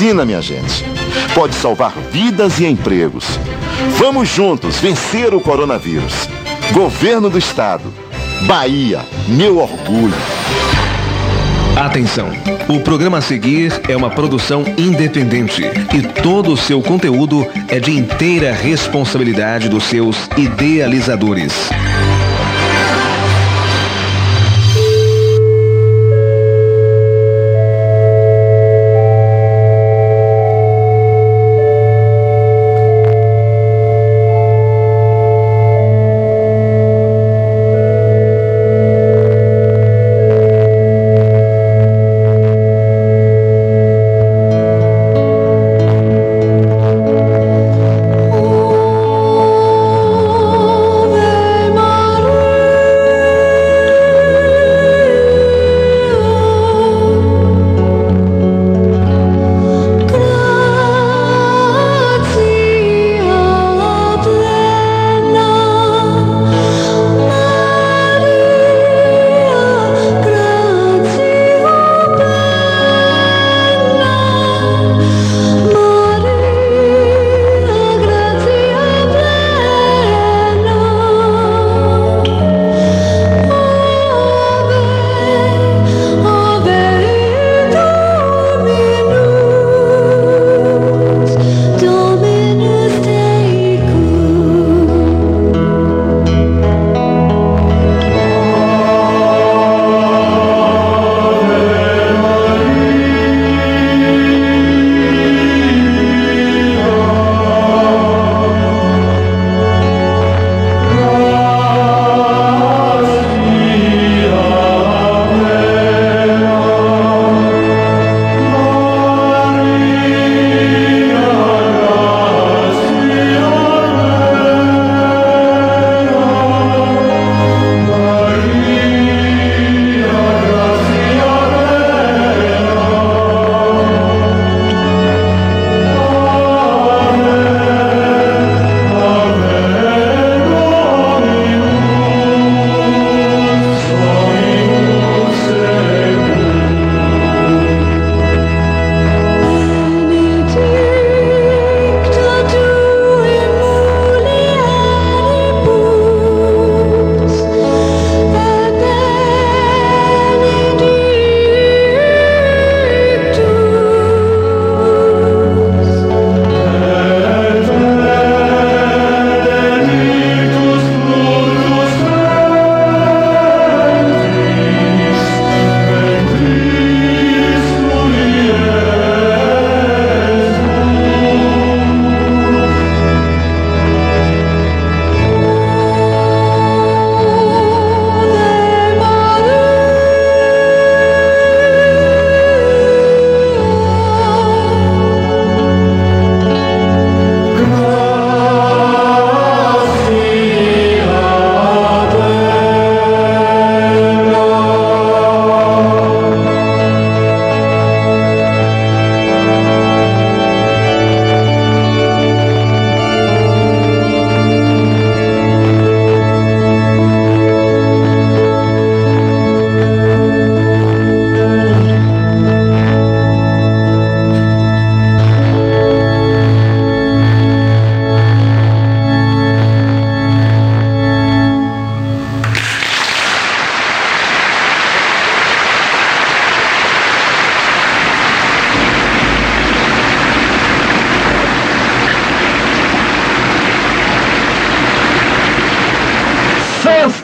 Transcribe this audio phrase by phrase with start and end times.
[0.00, 0.82] vacina, minha gente,
[1.34, 3.38] pode salvar vidas e empregos.
[3.98, 6.26] Vamos juntos vencer o coronavírus.
[6.72, 7.92] Governo do Estado.
[8.46, 10.14] Bahia, meu orgulho.
[11.76, 12.30] Atenção!
[12.66, 15.64] O programa a seguir é uma produção independente
[15.94, 21.68] e todo o seu conteúdo é de inteira responsabilidade dos seus idealizadores.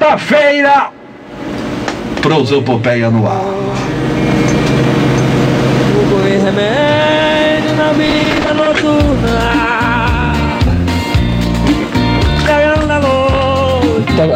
[0.06, 0.90] Sexta-feira,
[2.22, 3.42] prosopopeia no ar.
[6.28, 9.66] E remédio na vida noturna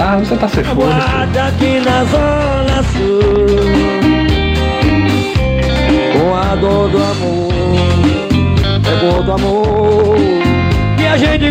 [0.01, 0.75] Ah, você tá.
[0.75, 3.21] Guarda aqui na zona sul
[6.13, 7.53] Com a dor do amor
[8.83, 10.17] Pegou do amor
[10.99, 11.51] E a gente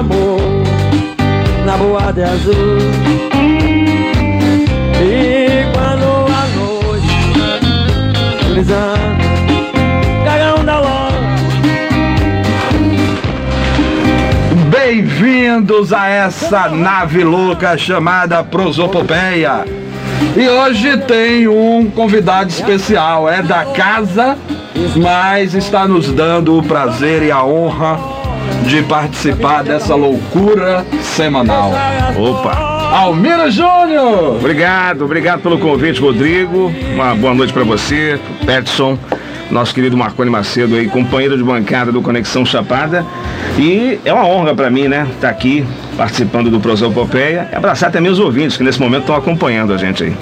[0.07, 0.39] amor
[1.65, 2.77] Na boate azul.
[5.01, 7.17] E quando a noite
[8.51, 9.27] Brisando
[10.23, 11.17] Cagão da loja.
[14.69, 19.65] Bem-vindos a essa nave louca chamada Prosopopeia.
[20.35, 24.37] E hoje tem um convidado especial, é da casa,
[24.95, 28.16] mas está nos dando o prazer e a honra
[28.65, 31.71] de participar dessa loucura semanal.
[32.17, 32.77] Opa!
[32.91, 34.37] Almiro Júnior!
[34.37, 36.71] Obrigado, obrigado pelo convite, Rodrigo.
[36.93, 38.97] Uma boa noite para você, Peterson,
[39.51, 43.05] nosso querido Marconi Macedo aí, companheiro de bancada do Conexão Chapada.
[43.57, 45.65] E é uma honra para mim, né, estar tá aqui
[45.97, 50.03] participando do Prosopopeia e abraçar também os ouvintes que nesse momento estão acompanhando a gente
[50.03, 50.15] aí.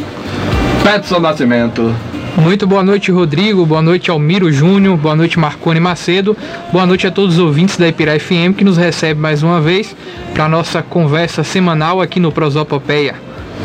[0.83, 1.93] Peterson Nascimento.
[2.37, 3.65] Muito boa noite, Rodrigo.
[3.65, 4.97] Boa noite, Almiro Júnior.
[4.97, 6.35] Boa noite, Marconi Macedo.
[6.71, 9.95] Boa noite a todos os ouvintes da Ipirá FM que nos recebe mais uma vez
[10.33, 13.15] para nossa conversa semanal aqui no Prosopopeia.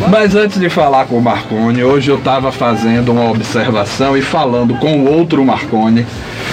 [0.08, 4.74] Mas antes de falar com o Marconi, hoje eu estava fazendo uma observação e falando
[4.76, 6.06] com o outro Marconi,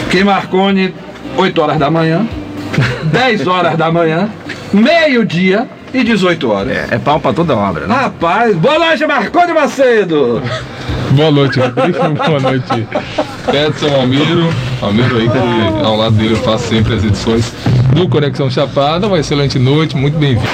[0.09, 0.93] que Marconi,
[1.37, 2.27] 8 horas da manhã,
[3.13, 4.27] 10 horas da manhã,
[4.73, 6.71] meio-dia e 18 horas.
[6.75, 7.93] É, é pau para toda obra, né?
[7.93, 10.41] Rapaz, boa noite, Marconi Macedo!
[11.11, 11.99] Boa noite, Rodrigo.
[12.27, 12.87] Boa noite,
[13.53, 14.49] Edson Almiro.
[14.81, 17.53] Almiro aí que ao lado dele eu faço sempre as edições
[17.93, 19.07] do Conexão Chapada.
[19.07, 20.47] Uma excelente noite, muito bem-vindo.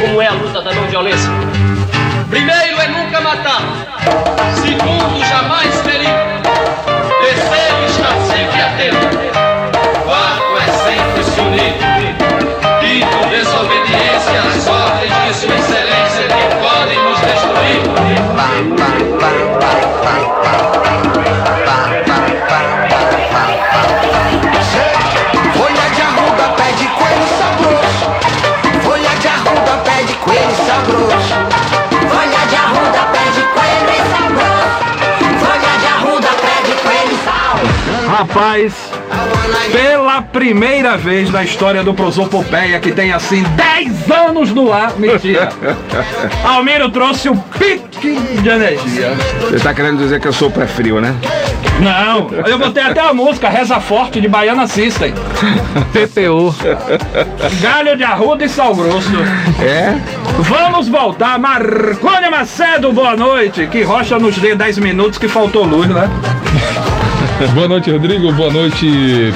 [0.00, 1.30] Como é a luta da não violência.
[2.28, 3.62] Primeiro é nunca matar.
[4.54, 6.14] Segundo, jamais ferir.
[7.20, 7.65] Terceiro,
[38.36, 38.74] Rapaz,
[39.72, 45.48] pela primeira vez na história do Prosopopeia, que tem assim 10 anos no ar, mentira.
[46.44, 49.14] Almiro trouxe o pique de energia.
[49.40, 51.14] Você tá querendo dizer que eu sou pré-frio, né?
[51.80, 55.14] Não, eu botei até a música Reza Forte de Baiana System.
[55.94, 56.54] PPO.
[57.62, 59.10] Galho de arruda e sal grosso.
[59.62, 59.94] É?
[60.40, 61.38] Vamos voltar.
[61.38, 63.66] Marconi Macedo, boa noite.
[63.66, 66.08] Que Rocha nos dê 10 minutos que faltou luz, né?
[67.54, 68.32] Boa noite, Rodrigo.
[68.32, 68.86] Boa noite,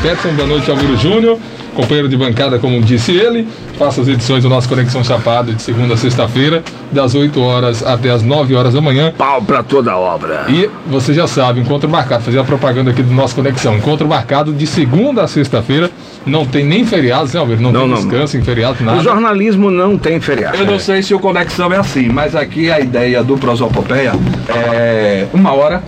[0.03, 0.33] Peterson.
[0.35, 1.39] Boa noite, Almiro Júnior
[1.75, 3.47] companheiro de bancada, como disse ele.
[3.79, 8.11] Faça as edições do nosso Conexão Chapado de segunda a sexta-feira, das 8 horas até
[8.11, 9.13] as 9 horas da manhã.
[9.17, 10.45] Pau para toda obra.
[10.49, 13.77] E você já sabe, encontro marcado, fazer a propaganda aqui do nosso Conexão.
[13.77, 15.91] Encontro marcado de segunda a sexta-feira.
[16.27, 17.59] Não tem nem feriados, né, Almir?
[17.59, 18.43] Não, não tem não, descanso não.
[18.43, 18.99] em feriado, nada.
[18.99, 20.59] O jornalismo não tem feriado.
[20.59, 24.13] Eu não sei se o Conexão é assim, mas aqui a ideia do Prosopopeia
[24.51, 25.83] é uma hora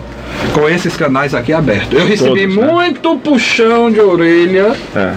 [0.53, 1.99] com esses canais aqui abertos.
[1.99, 2.73] Eu recebi Todos, né?
[2.73, 4.73] muito puxão de orelha.
[4.95, 5.15] É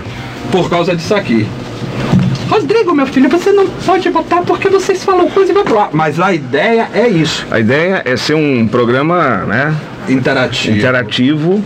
[0.51, 1.46] por causa disso aqui.
[2.50, 5.89] Rodrigo, meu filho, você não pode botar porque vocês falam coisa e vai pro ar.
[5.91, 7.46] Mas a ideia é isso.
[7.50, 9.75] A ideia é ser um programa, né?
[10.08, 10.77] Interativo.
[10.77, 11.63] Interativo.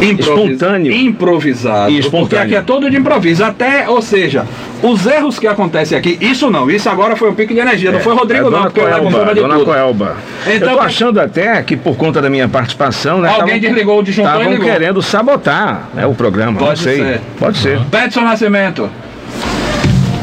[0.00, 0.92] Improvis- Espontâneo.
[0.92, 1.90] Improvisado.
[1.90, 2.28] E espontâneo.
[2.28, 3.42] Porque aqui é todo de improviso.
[3.44, 4.46] Até, ou seja,
[4.82, 7.90] os erros que acontecem aqui, isso não, isso agora foi um pique de energia.
[7.92, 9.64] não foi Rodrigo, é não, Dona porque eu Coelba, fama de Dona tudo.
[9.66, 10.16] Coelba.
[10.42, 13.28] Então, eu tô pra- achando até que por conta da minha participação, né?
[13.30, 14.66] Alguém desligou o disjuntor e Estavam ligou.
[14.70, 16.58] querendo sabotar né, o programa.
[16.58, 16.96] Pode não sei.
[16.98, 17.20] ser.
[17.38, 17.80] Pode ser.
[17.90, 18.88] Petson Nascimento.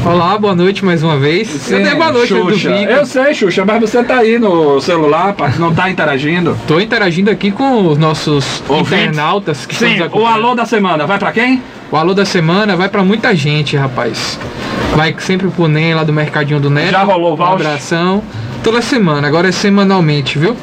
[0.06, 1.70] Olá, boa noite mais uma vez.
[1.70, 2.72] Eu dei boa noite do Xuxa.
[2.74, 2.90] Vigo.
[2.92, 6.54] Eu sei, Xuxa, mas você tá aí no celular, não tá interagindo.
[6.66, 8.92] Tô interagindo aqui com os nossos Ouvintes?
[9.04, 11.62] internautas que Sim, estão nos o alô da semana, vai pra quem?
[11.94, 14.36] O alô da semana vai pra muita gente, rapaz.
[14.96, 16.90] Vai sempre pro NEM lá do Mercadinho do Neto.
[16.90, 18.20] Já rolou o Um abração.
[18.64, 20.56] Toda semana, agora é semanalmente, viu?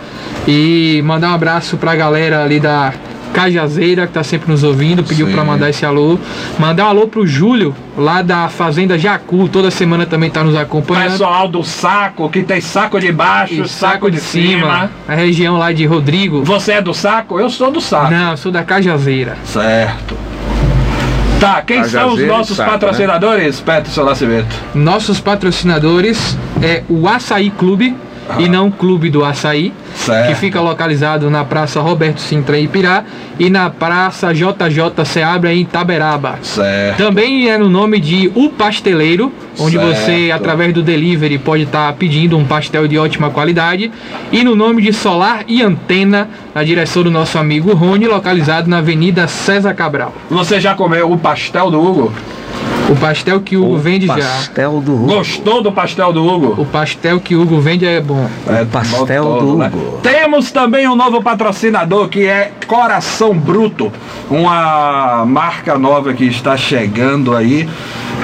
[0.46, 2.94] E mandar um abraço pra galera ali da
[3.34, 6.20] Cajazeira, que tá sempre nos ouvindo, pediu pra mandar esse alô.
[6.60, 11.12] Mandar um alô pro Júlio, lá da Fazenda Jacu, toda semana também tá nos acompanhando.
[11.12, 14.92] Pessoal do saco, que tem saco de baixo, E saco, de cima.
[15.08, 16.44] a região lá de Rodrigo.
[16.44, 17.40] Você é do saco?
[17.40, 18.12] Eu sou do saco.
[18.12, 19.38] Não, eu sou da Cajazeira.
[19.46, 20.18] Certo.
[21.42, 22.78] Tá, quem A são os nossos saco, né?
[22.78, 24.56] patrocinadores, Peterson Nascimento?
[24.76, 27.98] Nossos patrocinadores é o Açaí Clube
[28.38, 29.74] e não o Clube do Açaí,
[30.06, 30.28] Certo.
[30.30, 33.04] que fica localizado na Praça Roberto Sintra em Ipirá
[33.40, 36.40] e na Praça JJ Seabra em Itaberaba.
[36.42, 36.98] Certo.
[36.98, 39.96] Também é no nome de O Pasteleiro, onde Certo.
[39.96, 43.92] você, através do delivery, pode estar pedindo um pastel de ótima qualidade.
[44.32, 48.80] E no nome de Solar e Antena, na direção do nosso amigo Rony, localizado na
[48.80, 50.14] Avenida César Cabral.
[50.30, 52.14] Você já comeu o pastel do Hugo?
[52.92, 54.16] O pastel que o Hugo vende já.
[54.16, 55.08] Pastel do Hugo.
[55.08, 56.62] Gostou do pastel do Hugo?
[56.62, 58.30] O pastel que o Hugo vende é bom.
[58.46, 59.72] É, pastel bom do né?
[59.74, 60.00] Hugo.
[60.04, 63.92] Temos também um novo patrocinador que é Coração Bruto,
[64.30, 67.70] uma marca nova que está chegando aí,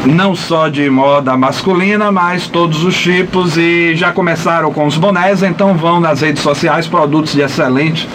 [0.05, 5.43] não só de moda masculina, mas todos os tipos e já começaram com os bonés,
[5.43, 8.07] então vão nas redes sociais, produtos de excelente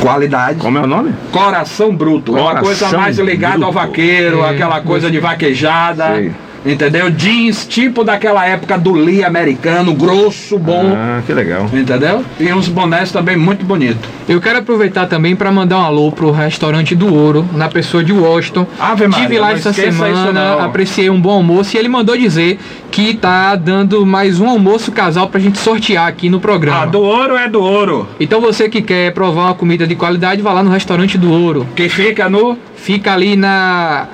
[0.00, 0.58] qualidade.
[0.58, 1.14] Como é o nome?
[1.32, 3.86] Coração bruto, é uma Coração coisa mais ligada ao bruto.
[3.86, 6.14] vaqueiro, É, aquela coisa de vaquejada.
[6.14, 6.32] Sei.
[6.68, 7.10] Entendeu?
[7.10, 10.92] Jeans tipo daquela época do Lee americano, grosso, bom.
[10.94, 11.68] Ah, que legal.
[11.72, 12.24] Entendeu?
[12.38, 13.98] E uns bonés também muito bonitos.
[14.28, 18.12] Eu quero aproveitar também para mandar um alô pro restaurante do Ouro, na pessoa de
[18.12, 18.66] Washington.
[18.78, 22.58] Ave Maria, Tive lá essa semana, apreciei um bom almoço e ele mandou dizer
[22.90, 26.82] que tá dando mais um almoço casal pra gente sortear aqui no programa.
[26.82, 28.06] Ah, do ouro é do ouro.
[28.20, 31.66] Então você que quer provar uma comida de qualidade, vá lá no restaurante do Ouro.
[31.74, 34.06] Que fica no, Fica ali na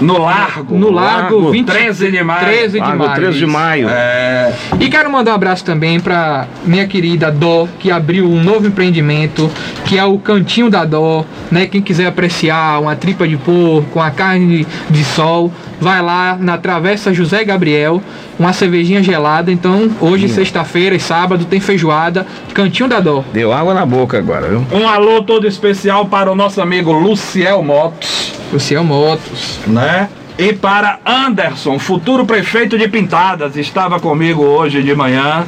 [0.00, 0.76] no largo.
[0.76, 2.46] no Largo, Largo 20, 13 de maio.
[2.46, 3.14] 13 de Largo maio.
[3.14, 3.88] 13 de maio.
[3.88, 8.66] É, E quero mandar um abraço também para minha querida Dó, que abriu um novo
[8.66, 9.50] empreendimento,
[9.84, 11.66] que é o Cantinho da Dó, né?
[11.66, 15.52] Quem quiser apreciar uma tripa de porco, uma carne de sol,
[15.84, 18.02] vai lá na Travessa José Gabriel,
[18.38, 19.52] uma cervejinha gelada.
[19.52, 23.22] Então, hoje, sexta-feira e sábado, tem feijoada, Cantinho da Dó.
[23.34, 24.66] Deu água na boca agora, viu?
[24.72, 28.32] um alô todo especial para o nosso amigo Luciel Motos.
[28.50, 29.60] Luciel Motos.
[29.66, 30.08] né?
[30.38, 35.44] E para Anderson, futuro prefeito de Pintadas, estava comigo hoje de manhã.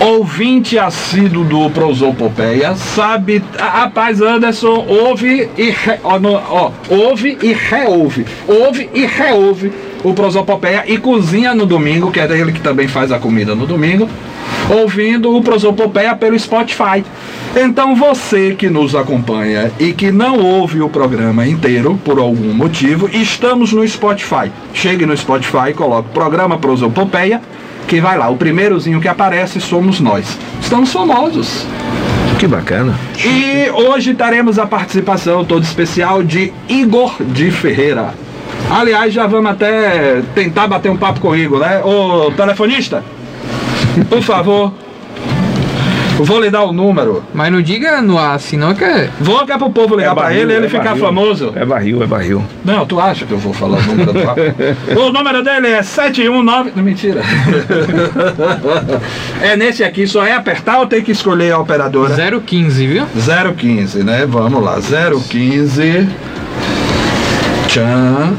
[0.00, 3.42] Ouvinte assíduo do Prosopopeia, sabe.
[3.58, 8.26] Rapaz, Anderson, ouve e re, ó, no- ó, ouve e reouve.
[8.46, 9.72] Ouve e reouve
[10.02, 13.66] o Prosopopeia e cozinha no domingo, que é ele que também faz a comida no
[13.66, 14.06] domingo,
[14.68, 17.02] ouvindo o Prosopopeia pelo Spotify.
[17.56, 23.08] Então você que nos acompanha e que não ouve o programa inteiro por algum motivo,
[23.10, 24.50] estamos no Spotify.
[24.74, 27.40] Chegue no Spotify, coloque programa Prosopopeia,
[27.86, 28.28] que vai lá.
[28.28, 30.38] O primeirozinho que aparece somos nós.
[30.60, 31.66] Estamos famosos.
[32.38, 32.98] Que bacana.
[33.24, 38.14] E hoje teremos a participação toda especial de Igor de Ferreira.
[38.70, 41.82] Aliás, já vamos até tentar bater um papo com o Igor, né?
[41.84, 43.04] Ô, telefonista,
[44.08, 44.72] por favor,
[46.18, 47.22] vou lhe dar o número.
[47.34, 49.08] Mas não diga no ar, senão que é.
[49.20, 51.04] Vou que é pro povo ligar pra ele e ele é ficar barril.
[51.04, 51.52] famoso.
[51.56, 52.44] É barril, é barril.
[52.64, 54.40] Não, tu acha que eu vou falar o número do papo?
[55.00, 56.72] O número dele é 719.
[56.76, 57.20] Não, mentira.
[59.40, 62.14] É nesse aqui, só é apertar ou tem que escolher a operadora?
[62.40, 63.06] 015, viu?
[63.56, 64.26] 015, né?
[64.26, 66.08] Vamos lá, 015.
[67.68, 68.34] Tchan.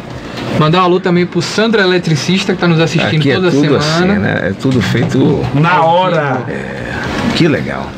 [0.60, 3.62] Mandar um alô também pro Sandro Eletricista, que tá nos assistindo Aqui é toda tudo
[3.62, 3.78] semana.
[4.14, 4.40] assim, né?
[4.50, 5.46] É tudo feito.
[5.54, 6.44] Na hora.
[7.36, 7.90] Que legal.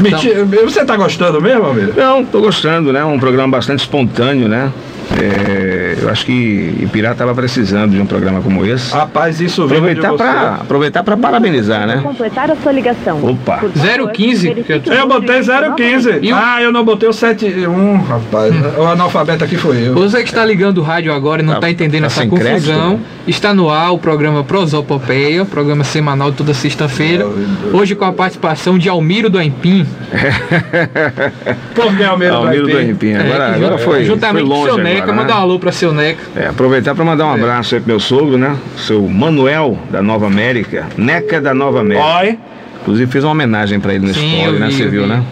[0.00, 1.92] Mentira, você tá gostando mesmo, amigo?
[1.96, 3.04] Não, tô gostando, né?
[3.04, 4.72] Um programa bastante espontâneo, né?
[5.16, 8.92] É, eu acho que Ipirá estava precisando de um programa como esse.
[8.92, 12.00] Rapaz, isso Aproveitar para aproveitar para parabenizar, né?
[12.02, 13.24] completar a sua ligação.
[13.24, 13.56] Opa.
[13.58, 16.18] Por favor, 015, verifique que eu- Eu botei número de 015.
[16.22, 18.54] E o- Ah, eu não botei o 71, rapaz.
[18.76, 19.94] O analfabeto aqui foi eu.
[19.94, 22.98] Você que está ligando o rádio agora e não Tá- está entendendo tá essa confusão,
[22.98, 27.26] crédito, está no ar o programa Prosopopeia, programa semanal toda sexta-feira.
[27.72, 29.86] Hoje com a participação de Almiro do Empim,
[31.74, 32.80] Por que Almeida Almiro do?
[32.80, 33.10] Empim.
[33.12, 35.18] é, Agora, que agora ju- foi, juntamente foi longe com o seu Neca, né?
[35.22, 36.20] mandar um alô para seu Neca.
[36.36, 38.56] É, aproveitar para mandar um abraço aí pro meu sogro, né?
[38.76, 42.06] Seu Manuel da Nova América, Neca da Nova América.
[42.20, 42.38] Oi,
[42.82, 44.70] Inclusive fiz uma homenagem para ele no Sim, story, eu né?
[44.70, 45.08] Você viu, vi.
[45.08, 45.24] né?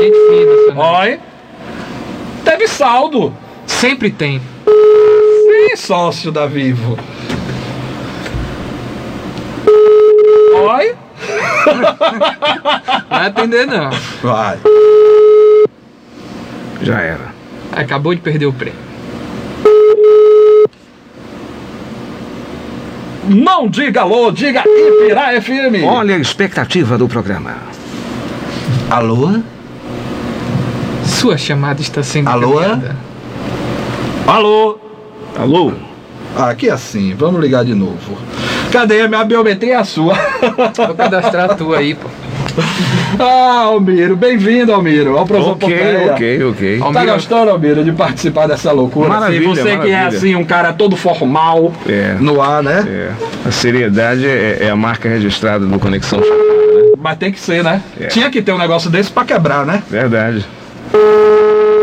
[0.00, 0.80] Gente fina, seu Neca.
[1.00, 1.20] oi.
[2.44, 3.32] Teve saldo.
[3.66, 4.40] Sempre tem.
[4.66, 6.98] Sim, sócio da Vivo.
[10.54, 10.94] Oi.
[13.08, 13.90] Vai atender não.
[14.22, 14.58] Vai.
[16.82, 17.31] Já era.
[17.72, 18.78] Acabou de perder o prêmio.
[23.28, 25.84] Não diga alô, diga Ipirá FM.
[25.86, 27.56] Olha a expectativa do programa.
[28.90, 29.40] Alô?
[31.04, 32.60] Sua chamada está sendo Alô?
[32.60, 32.96] encaminhada.
[34.26, 34.78] Alô?
[35.38, 35.72] Alô?
[36.36, 38.18] Aqui é assim, vamos ligar de novo.
[38.70, 39.74] Cadê a minha biometria?
[39.74, 40.14] É a sua.
[40.86, 42.08] Vou cadastrar a tua aí, pô.
[43.18, 46.12] ah, Almiro, bem-vindo, Almiro, ao Ok, Prosopopeia.
[46.12, 46.78] ok, ok.
[46.78, 49.08] Tá Almiro- gostando, Almiro, de participar dessa loucura?
[49.08, 50.08] Maravilha, assim, você que é maravilha.
[50.08, 52.16] assim, um cara todo formal É.
[52.20, 52.84] no ar, né?
[52.86, 56.92] É, a seriedade é, é a marca registrada do Conexão Chapada, né?
[56.98, 57.82] Mas tem que ser, né?
[58.00, 58.06] É.
[58.08, 59.82] Tinha que ter um negócio desse pra quebrar, né?
[59.90, 60.44] Verdade.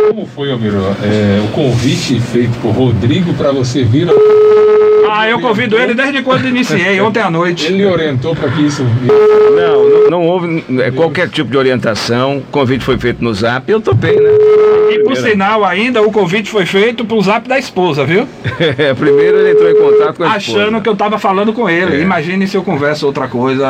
[0.10, 4.08] Como foi, Almiro, é, o convite feito por Rodrigo para você vir?
[5.12, 7.68] Ah, eu convido ele desde quando iniciei, ontem à noite.
[7.68, 12.38] Ele orientou para que isso Não, não, não houve é, qualquer tipo de orientação.
[12.38, 14.30] O convite foi feito no zap e eu topei, né?
[14.92, 18.28] E por sinal, ainda o convite foi feito pro zap da esposa, viu?
[18.78, 20.60] É, primeiro ele entrou em contato com a esposa.
[20.60, 21.98] Achando que eu tava falando com ele.
[21.98, 22.02] É.
[22.02, 23.70] Imagine se eu converso outra coisa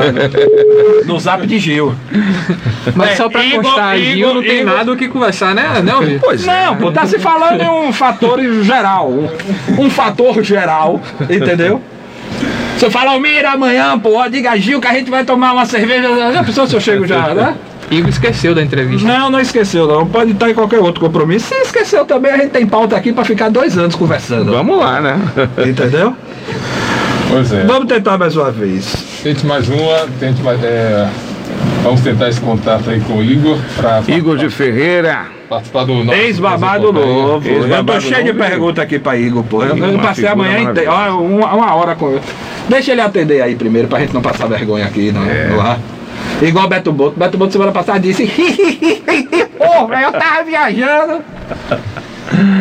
[1.06, 1.94] no zap de Gil.
[2.96, 5.54] Mas É, só pra Igor- constar, Gil Igor- não tem Igor- nada o que conversar,
[5.56, 6.20] né, Almiro?
[6.22, 6.66] Pois é.
[6.66, 9.10] Não, pô, tá se falando em um fator geral.
[9.12, 11.82] Um, um fator geral, entendeu?
[12.78, 16.32] Você fala, Almira, amanhã, pô, diga Gil que a gente vai tomar uma cerveja.
[16.32, 17.56] Já pensou se eu chego já, né?
[17.92, 19.08] Igor esqueceu da entrevista.
[19.08, 20.08] Não, não esqueceu, não.
[20.08, 21.48] Pode estar em qualquer outro compromisso.
[21.48, 24.52] Se esqueceu também, a gente tem pauta aqui pra ficar dois anos conversando.
[24.52, 25.20] Vamos lá, né?
[25.68, 26.16] Entendeu?
[27.30, 27.64] Pois é.
[27.64, 28.94] Vamos tentar mais uma vez.
[29.24, 30.64] Tente mais uma, tente mais.
[30.64, 31.08] é,
[31.84, 35.39] vamos tentar esse contato aí com o Igor para Igor de Ferreira.
[35.50, 36.18] Participar do nosso.
[36.20, 37.50] Ex-babado novo.
[37.50, 38.40] Eu tô cheio de novo.
[38.40, 39.64] perguntas aqui pra Igor, pô.
[39.64, 42.22] Eu, eu Uma passei a figura manhã inteira, uma, uma hora com ele.
[42.70, 45.48] Deixa ele atender aí primeiro, pra gente não passar vergonha aqui no, É.
[45.48, 45.80] no ar.
[46.42, 47.20] Igual o Beto Boto.
[47.20, 48.26] Beto Boto semana passada disse:
[49.58, 51.22] Pô, velho, eu tava viajando.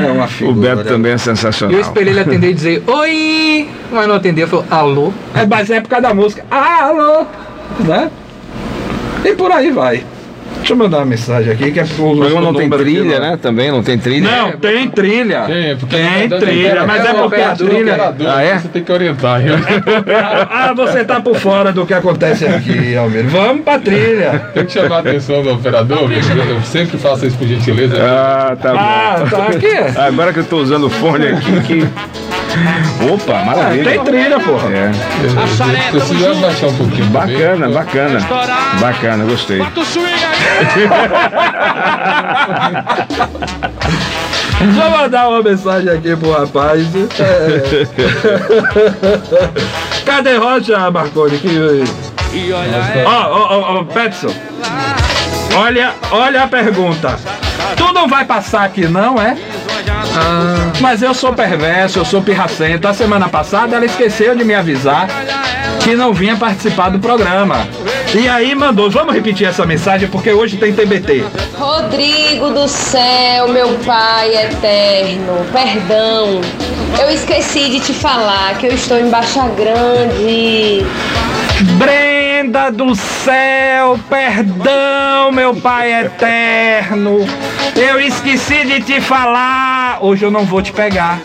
[0.02, 0.76] É uma O figura.
[0.76, 1.74] Beto também é sensacional.
[1.76, 5.12] Eu esperei ele atender e dizer oi, mas não atendeu, falou alô.
[5.34, 6.42] É, mas é por causa da música.
[6.50, 7.26] Alô!
[7.80, 8.10] Né?
[9.24, 10.02] E por aí vai.
[10.68, 13.20] Deixa eu mandar uma mensagem aqui que é pro programa não tem trilha, ó.
[13.20, 13.38] né?
[13.40, 14.30] Também não tem trilha.
[14.30, 15.40] Não, tem trilha.
[15.46, 18.14] Tem, é porque Tem tá- trilha, tá- mas é porque a trilha.
[18.28, 18.58] Ah, é?
[18.58, 19.40] Você tem que orientar.
[19.40, 19.46] hein?
[20.50, 23.24] Ah, você tá por fora do que acontece aqui, Almir.
[23.28, 24.50] Vamos pra trilha.
[24.52, 27.96] Tem que chamar a atenção do operador, eu sempre faço isso por gentileza.
[27.98, 29.36] Ah, tá Ah, bom.
[29.38, 29.98] tá aqui.
[29.98, 31.88] Agora que eu tô usando o fone aqui, que.
[33.12, 33.90] Opa, Ah, maravilha.
[33.90, 34.68] tem trilha, porra.
[34.70, 34.90] É.
[35.90, 37.10] Precisa abaixar um pouquinho.
[37.10, 37.36] também.
[37.38, 38.20] Bacana, bacana.
[38.80, 39.58] Bacana, gostei.
[44.60, 46.86] Deixa eu mandar uma mensagem aqui pro rapaz.
[47.20, 47.86] É.
[50.04, 51.38] Cadê Rocha, Marconi?
[51.38, 51.84] Que...
[53.04, 54.34] Ó, ó, ó, ó, Petson.
[55.56, 57.16] Olha, olha a pergunta.
[57.76, 59.36] Tu não vai passar aqui, não, é?
[60.80, 62.86] Mas eu sou perverso, eu sou pirracento.
[62.86, 65.08] A semana passada ela esqueceu de me avisar
[65.82, 67.66] que não vinha participar do programa.
[68.14, 71.24] E aí mandou, vamos repetir essa mensagem porque hoje tem TBT.
[71.58, 76.40] Rodrigo do céu, meu pai eterno, perdão.
[77.00, 80.84] Eu esqueci de te falar que eu estou em Baixa Grande.
[82.38, 87.26] Brenda do céu, perdão, meu pai eterno.
[87.74, 89.98] Eu esqueci de te falar.
[90.00, 91.20] Hoje eu não vou te pegar.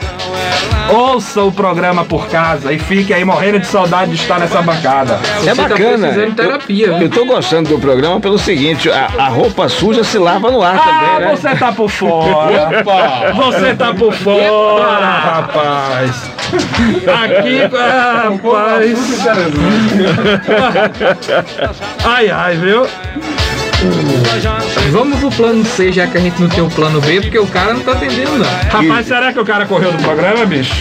[0.90, 5.20] Ouça o programa por casa e fique aí morrendo de saudade de estar nessa bancada.
[5.46, 6.12] É tá bacana.
[6.12, 10.18] de terapia, eu, eu tô gostando do programa pelo seguinte: a, a roupa suja se
[10.18, 11.36] lava no ar Ah, também, né?
[11.36, 12.70] você tá por fora.
[12.82, 13.32] Opa!
[13.34, 16.30] Você tá por fora, rapaz.
[17.24, 19.26] Aqui, rapaz.
[22.04, 22.86] Ai, ai, viu?
[24.92, 27.48] Vamos pro plano C, já que a gente não tem o plano B, porque o
[27.48, 28.46] cara não tá atendendo, não.
[28.70, 30.74] Rapaz, será que o cara correu do programa, bicho?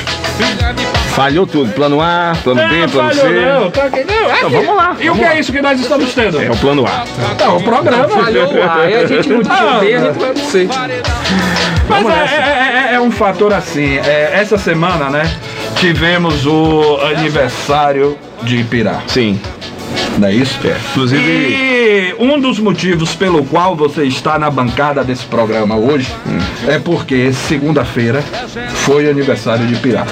[1.15, 1.73] Falhou tudo.
[1.73, 3.41] Plano A, plano B, Não, plano falhou, C.
[3.47, 5.35] não, tá aqui, não, é Então que- vamos lá, E o que lá.
[5.35, 6.41] é isso que nós estamos tendo?
[6.43, 7.05] É o plano A.
[7.45, 8.09] Não, o programa.
[8.09, 10.69] Falhou lá, aí a gente não tinha B, a gente vai pro C.
[11.89, 13.99] Mas é, é- é- é um fator assim.
[13.99, 15.31] é, essa semana, né?
[15.77, 19.01] Tivemos o aniversário de Ipirá.
[19.07, 19.39] Sim.
[20.23, 20.57] Não é isso?
[20.93, 26.15] Inclusive, E um dos motivos pelo qual você está na bancada desse programa hoje
[26.69, 28.23] é porque segunda-feira
[28.85, 30.07] foi aniversário de Ipirá.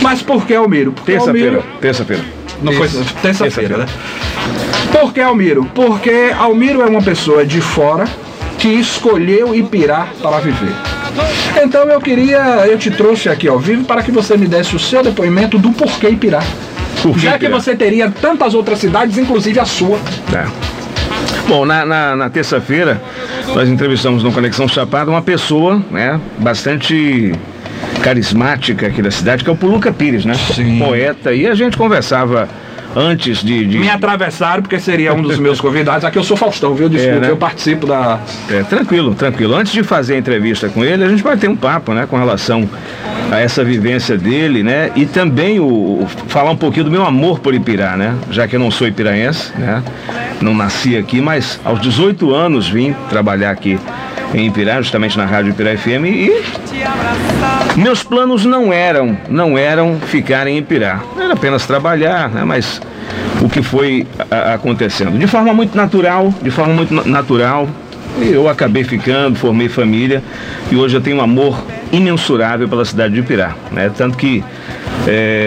[0.00, 0.92] Mas por que Almiro?
[1.04, 1.64] Terça-feira.
[1.80, 2.22] Terça-feira.
[2.62, 2.88] Não foi
[3.20, 3.78] Terça-feira.
[3.78, 3.86] né?
[4.92, 5.64] Por que Almiro?
[5.74, 8.04] Porque Almiro é uma pessoa de fora
[8.60, 10.72] que escolheu Ipirá para viver.
[11.60, 14.78] Então eu queria, eu te trouxe aqui ao vivo para que você me desse o
[14.78, 16.40] seu depoimento do porquê Ipirá.
[17.16, 19.98] Já que você teria tantas outras cidades, inclusive a sua.
[20.34, 20.46] É.
[21.48, 23.00] Bom, na, na- na terça-feira,
[23.54, 27.32] nós entrevistamos no Conexão Chapada uma pessoa, né, bastante
[28.02, 30.34] carismática aqui da cidade, que é o Puluca Pires, né?
[30.54, 30.78] Sim.
[30.78, 31.32] Poeta.
[31.32, 32.48] E a gente conversava
[32.96, 33.64] antes de.
[33.66, 36.04] de- Me atravessaram porque seria um dos meus convidados.
[36.04, 36.88] Aqui eu sou Faustão, viu?
[36.88, 37.30] Desculpa, É, né?
[37.30, 38.18] eu participo da.
[38.50, 39.54] É, tranquilo, tranquilo.
[39.54, 42.16] Antes de fazer a entrevista com ele, a gente vai ter um papo, né, com
[42.16, 42.68] relação
[43.30, 47.40] a essa vivência dele, né, e também o, o- falar um pouquinho do meu amor
[47.40, 49.82] por Ipirá, né, já que eu não sou ipiraense, né,
[50.40, 53.78] não nasci aqui, mas aos 18 anos vim trabalhar aqui
[54.34, 56.32] em Ipirá, justamente na Rádio Ipirá FM, e
[57.76, 62.80] meus planos não eram, não eram ficar em Ipirá, era apenas trabalhar, né, mas
[63.40, 64.06] o que foi
[64.54, 65.18] acontecendo.
[65.18, 67.68] De forma muito natural, de forma muito na- natural,
[68.20, 70.22] eu acabei ficando, formei família
[70.70, 71.62] e hoje eu tenho um amor
[71.92, 73.90] imensurável pela cidade de Ipirá, né?
[73.96, 74.42] Tanto que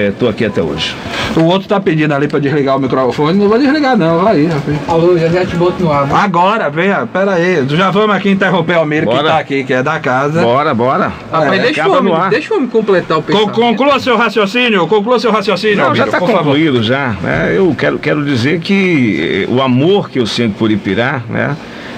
[0.08, 0.96] estou aqui até hoje.
[1.40, 3.38] O outro tá pedindo ali pra desligar o microfone.
[3.40, 4.20] Não vou desligar, não.
[4.24, 4.78] Vai aí, rapaz.
[4.88, 6.06] Alô, já já te boto no ar.
[6.06, 6.14] né?
[6.16, 7.66] Agora, venha, pera aí.
[7.70, 9.28] Já vamos aqui interromper o Almiro que Bora.
[9.30, 10.42] tá aqui, que é da casa.
[10.42, 11.12] Bora, bora.
[11.32, 12.30] Rapaz, É, deixa, no ar.
[12.30, 13.52] deixa o homem completar o Con- pensamento.
[13.56, 16.44] conclua seu raciocínio, conclua seu raciocínio, Não, já está por favor.
[16.44, 17.16] concluído já.
[17.22, 17.54] né?
[17.56, 21.56] Eu quero, quero dizer que eh, o amor que eu sinto por Ipirá, né?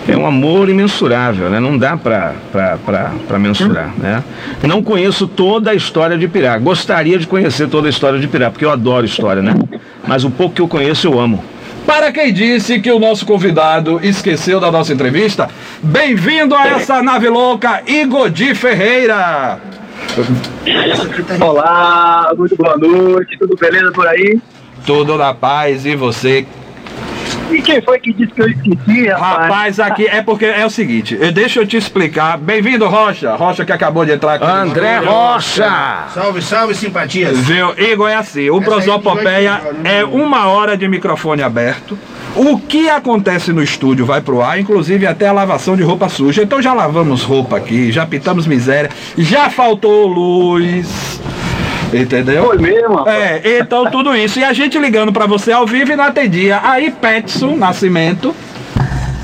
[0.08, 1.60] É um amor imensurável, né?
[1.60, 2.34] Não dá para
[3.40, 4.24] mensurar, né?
[4.64, 6.58] Não conheço toda a história de Ipirá.
[6.58, 9.54] Gostaria de conhecer toda a história de Ipirá, porque eu adoro história, né?
[10.08, 11.44] Mas o pouco que eu conheço eu amo.
[11.86, 15.50] Para quem disse que o nosso convidado esqueceu da nossa entrevista,
[15.82, 19.60] bem-vindo a essa nave louca, Igor de Ferreira.
[21.40, 24.40] Olá, muito boa noite, tudo beleza por aí?
[24.86, 26.46] Tudo na paz e você?
[27.52, 29.38] E quem foi que disse que eu esqueci, rapaz?
[29.42, 32.38] Rapaz, aqui é porque é o seguinte, eu- deixa eu te explicar.
[32.38, 33.36] Bem-vindo, Rocha.
[33.36, 34.46] Rocha que acabou de entrar aqui.
[34.46, 35.00] André.
[35.00, 36.06] Rocha!
[36.14, 37.38] Salve, salve, simpatias.
[37.40, 37.74] Viu?
[37.78, 41.98] Igor, é assim, o Essa Prosopopeia é uma hora de microfone aberto.
[42.36, 46.42] O que acontece no estúdio vai pro ar, inclusive até a lavação de roupa suja.
[46.44, 51.20] Então já lavamos roupa aqui, já pintamos miséria, já faltou luz.
[51.93, 52.45] Entendeu?
[52.45, 53.45] Foi mesmo, rapaz?
[53.45, 54.39] É, então tudo isso.
[54.39, 56.60] E a gente ligando pra você ao vivo e não atendia.
[56.63, 58.36] Aí Petson Nascimento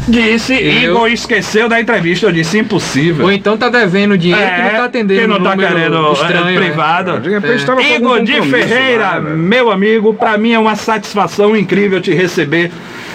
[0.08, 0.92] disse, Eu?
[0.92, 2.26] Igor esqueceu da entrevista.
[2.26, 3.26] Eu disse, impossível.
[3.26, 5.22] Ou então tá devendo dinheiro que não tá atendendo.
[5.22, 6.56] que não o tá número querendo estranho, é, né?
[6.56, 7.12] privado.
[7.12, 9.38] Algum Igor de Ferreira, lá, velho.
[9.38, 12.72] meu amigo, pra mim é uma satisfação incrível te receber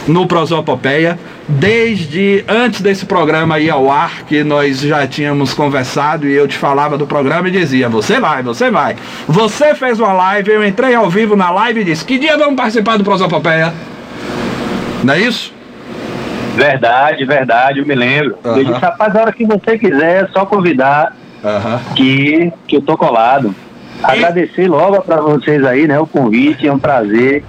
[0.07, 1.19] no Prosopopeia.
[1.49, 6.57] Desde antes desse programa ir ao ar, que nós já tínhamos conversado e eu te
[6.57, 8.97] falava do programa e dizia: Você vai, você vai.
[9.27, 12.55] Você fez uma live, eu entrei ao vivo na live e disse: Que dia vamos
[12.55, 13.75] participar do Prosopopeia?
[15.03, 15.53] Não é isso?
[16.55, 18.39] Verdade, verdade, eu me lembro.
[18.45, 18.59] Aham.
[18.59, 21.17] Eu disse, rapaz, a hora que você quiser, é só convidar
[21.97, 23.55] que, que eu tô colado.
[24.03, 27.45] Agradecer logo pra vocês aí, né, o convite, é um prazer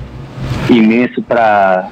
[0.69, 1.89] imenso pra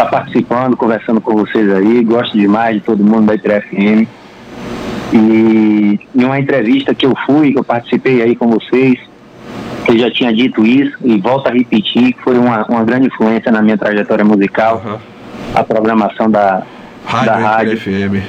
[0.00, 2.02] estar participando, conversando com vocês aí.
[2.02, 4.06] Gosto demais de todo mundo da ITRFM.
[5.12, 8.98] E em uma entrevista que eu fui, que eu participei aí com vocês,
[9.88, 13.50] eu já tinha dito isso e volto a repetir que foi uma, uma grande influência
[13.50, 14.98] na minha trajetória musical, Aham.
[15.54, 16.62] a programação da,
[17.24, 17.78] da Rádio, rádio.
[17.78, 18.24] FM.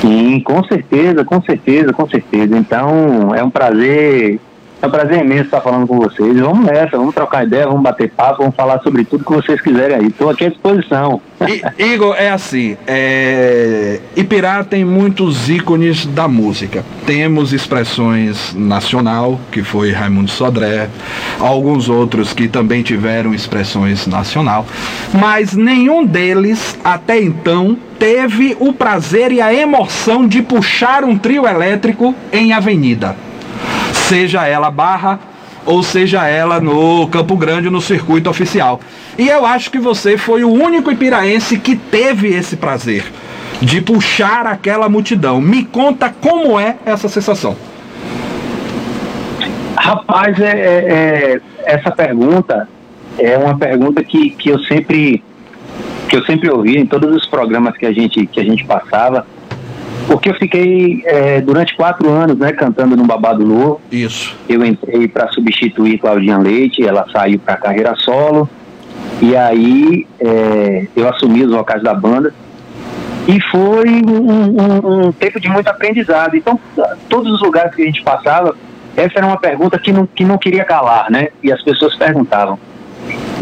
[0.00, 2.56] Sim, com certeza, com certeza, com certeza.
[2.56, 4.40] Então é um prazer,
[4.82, 6.38] é um prazer imenso estar falando com vocês.
[6.38, 9.96] Vamos nessa, vamos trocar ideia, vamos bater papo, vamos falar sobre tudo que vocês quiserem
[9.96, 10.06] aí.
[10.08, 11.20] Estou aqui à disposição.
[11.40, 14.00] I- Igor, é assim, é...
[14.14, 16.84] Ipirá tem muitos ícones da música.
[17.06, 20.88] Temos expressões nacional, que foi Raimundo Sodré,
[21.40, 24.66] alguns outros que também tiveram expressões nacional,
[25.12, 31.46] mas nenhum deles, até então, teve o prazer e a emoção de puxar um trio
[31.46, 33.16] elétrico em avenida.
[34.08, 35.18] Seja ela barra
[35.64, 38.80] ou seja ela no Campo Grande, no circuito oficial.
[39.18, 43.04] E eu acho que você foi o único ipiraense que teve esse prazer.
[43.58, 45.40] de puxar aquela multidão.
[45.40, 47.56] Me conta como é essa sensação.
[49.74, 52.68] Rapaz, é, é- é- essa pergunta
[53.18, 55.22] é uma pergunta que, que eu sempre
[56.08, 59.26] que eu sempre ouvi em todos os programas que a gente que a gente passava,
[60.06, 63.80] porque eu fiquei é, durante quatro anos, né, cantando no Babado Novo.
[63.90, 64.36] Isso.
[64.48, 68.48] Eu entrei para substituir Claudinha Leite, ela saiu para carreira solo
[69.20, 72.32] e aí é, eu assumi os vocais da banda
[73.28, 74.30] e foi um,
[74.62, 76.36] um- um tempo de muito aprendizado.
[76.36, 76.58] Então,
[77.08, 78.54] todos os lugares que a gente passava,
[78.96, 81.28] essa era uma pergunta que não, que não queria calar, né?
[81.42, 82.56] E as pessoas perguntavam.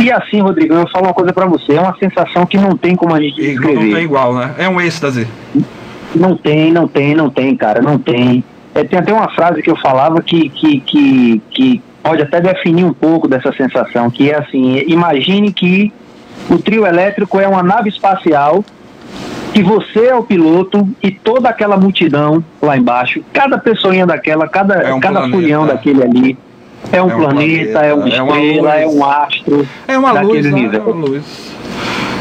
[0.01, 2.97] E assim, Rodrigão, eu falo uma coisa pra você, é uma sensação que não tem
[2.97, 3.95] como a gente Não descrever.
[3.95, 4.55] tem igual, né?
[4.59, 5.29] É um êxtase.
[6.15, 8.45] Não tem, não tem, não tem, cara, não tem.
[8.75, 12.85] É, tem até uma frase que eu falava que, que, que, que pode até definir
[12.85, 15.93] um pouco dessa sensação, que é assim, imagine que
[16.51, 18.65] o trio elétrico é uma nave espacial,
[19.53, 24.75] que você é o piloto e toda aquela multidão lá embaixo, cada pessoinha daquela, cada,
[24.75, 25.37] É um cada planeta.
[25.39, 26.39] folião daquele ali,
[26.93, 28.83] é um, É um planeta, planeta, é uma é uma estrela, luz.
[28.83, 29.69] é um astro.
[29.89, 30.51] É uma luz, né?
[30.51, 30.91] É universo.
[30.91, 31.55] uma luz.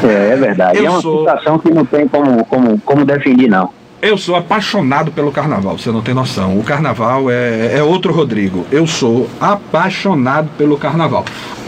[0.04, 0.78] É, é verdade.
[0.78, 3.70] Eu é uma sou- sensação que não tem como, como, como definir, não.
[4.04, 6.60] Eu sou apaixonado pelo carnaval, você não tem noção.
[6.60, 8.68] O carnaval é, é outro Rodrigo.
[8.70, 11.24] Eu sou apaixonado pelo carnaval.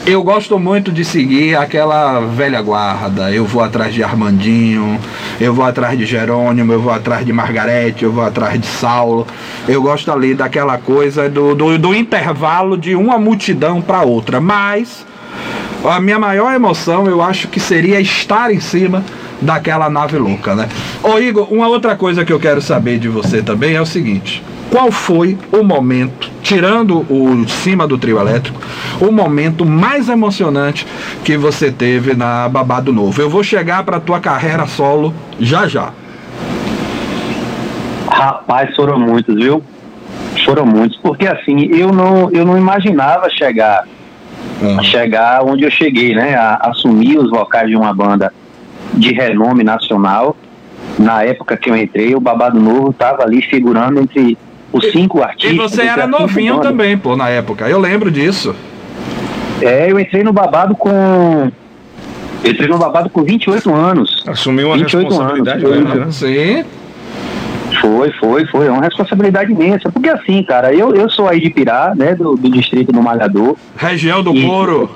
[0.06, 3.32] Eu gosto muito de seguir aquela velha guarda.
[3.32, 5.00] Eu vou atrás de Armandinho,
[5.40, 9.26] eu vou atrás de Jerônimo, eu vou atrás de Margarete, eu vou atrás de Saulo.
[9.66, 14.42] Eu gosto ali daquela coisa do, do, do intervalo de uma multidão para outra.
[14.42, 15.06] Mas
[15.90, 19.04] a minha maior emoção eu acho que seria estar em cima
[19.42, 20.68] daquela nave louca, né?
[21.04, 24.44] Ô Igor, uma outra coisa que eu quero saber de você também é o seguinte.
[24.72, 28.60] Qual foi o momento, tirando o cima do trio elétrico,
[29.00, 30.86] o momento mais emocionante
[31.24, 33.22] que você teve na Babado Novo?
[33.22, 35.94] Eu vou chegar para tua carreira solo já já.
[38.10, 39.64] Rapaz, foram muitos, viu?
[40.46, 43.84] Foram muitos, porque assim, eu não, eu não imaginava chegar
[44.84, 46.36] chegar onde eu cheguei, né?
[46.36, 48.34] A, assumir os vocais de uma banda
[48.94, 50.36] de renome nacional.
[50.98, 54.38] Na época que eu entrei, o Babado Novo estava ali figurando entre
[54.72, 55.54] os cinco artistas.
[55.54, 56.70] E você era novinho bandas.
[56.70, 57.68] também, pô, na época.
[57.68, 58.56] Eu lembro disso.
[59.62, 61.52] É, eu entrei no Babado com.
[62.44, 64.24] Eu entrei no Babado com 28 anos.
[64.28, 65.84] Assumiu uma 28 responsabilidade anos.
[65.84, 66.12] grande, né?
[66.12, 66.66] Sim.
[67.82, 68.68] Foi, foi, foi.
[68.68, 69.92] É uma responsabilidade imensa.
[69.92, 72.16] Porque assim, cara, eu, eu sou aí de Pirá, né?
[72.16, 73.56] Do, do distrito do Malhador.
[73.76, 74.90] Região do E- Couro.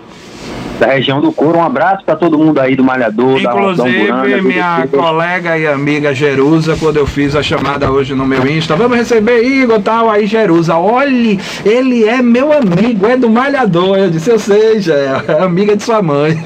[0.80, 1.58] Da região do Couro.
[1.60, 3.42] Um abraço pra todo mundo aí do Malhador.
[3.42, 8.26] da- da Inclusive, minha colega e amiga Jerusa, quando eu fiz a chamada hoje no
[8.26, 13.30] meu Insta, vamos receber Igor tal, aí Jerusa, olhe, ele é meu amigo, é do
[13.30, 13.98] Malhador.
[13.98, 16.42] Eu disse, eu sei, já é amiga de sua mãe.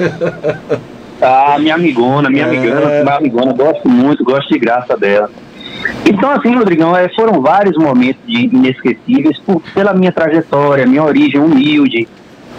[1.21, 2.49] Ah, minha amigona, minha É.
[2.49, 5.29] amigona, minha amigona, gosto muito, gosto de graça dela.
[6.05, 11.39] Então, assim, Rodrigão, é, foram vários momentos de inesquecíveis por, pela minha trajetória, minha origem
[11.39, 12.07] humilde,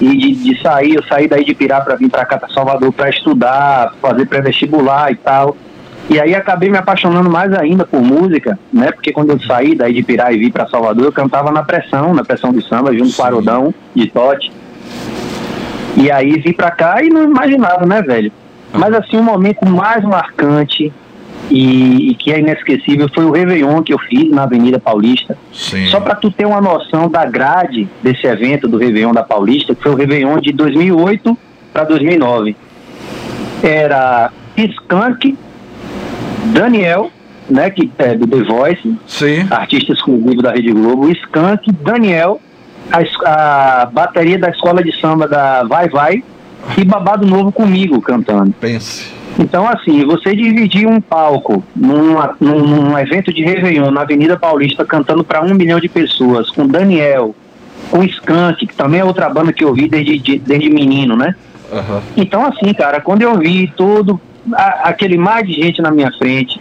[0.00, 2.92] e de, de sair, eu saí daí de Pirá para vir para cá, para Salvador,
[2.92, 5.56] para estudar, fazer pré-vestibular e tal.
[6.10, 8.90] E aí acabei me apaixonando mais ainda por música, né?
[8.92, 12.12] Porque quando eu saí daí de Pirá e vim para Salvador, eu cantava na pressão,
[12.12, 14.52] na pressão de samba, junto com o Arodão, de Tote.
[15.96, 18.30] E aí vim pra cá e não imaginava, né, velho?
[18.72, 20.92] Mas assim, o momento mais marcante
[21.50, 25.36] e, e que é inesquecível foi o Réveillon que eu fiz na Avenida Paulista.
[25.52, 25.86] Sim.
[25.86, 29.82] Só pra tu ter uma noção da grade desse evento do Réveillon da Paulista, que
[29.82, 31.36] foi o Réveillon de 2008
[31.72, 32.56] para 2009.
[33.62, 35.36] Era Skank,
[36.52, 37.10] Daniel,
[37.48, 39.46] né, que é do The Voice, Sim.
[39.50, 42.40] artista exclusivo da Rede Globo, Skank, Daniel,
[42.90, 46.24] a, a bateria da escola de samba da Vai Vai
[46.76, 48.54] e Babado Novo comigo cantando.
[48.60, 49.12] Pense.
[49.38, 55.24] Então, assim, você dividir um palco num, num evento de Réveillon na Avenida Paulista cantando
[55.24, 57.34] para um milhão de pessoas, com Daniel,
[57.90, 61.34] com Skank, que também é outra banda que eu vi desde, de- desde menino, né?
[61.72, 62.00] Aham.
[62.16, 64.20] Então, assim, cara, quando eu vi todo
[64.52, 66.60] a- aquele mar de gente na minha frente,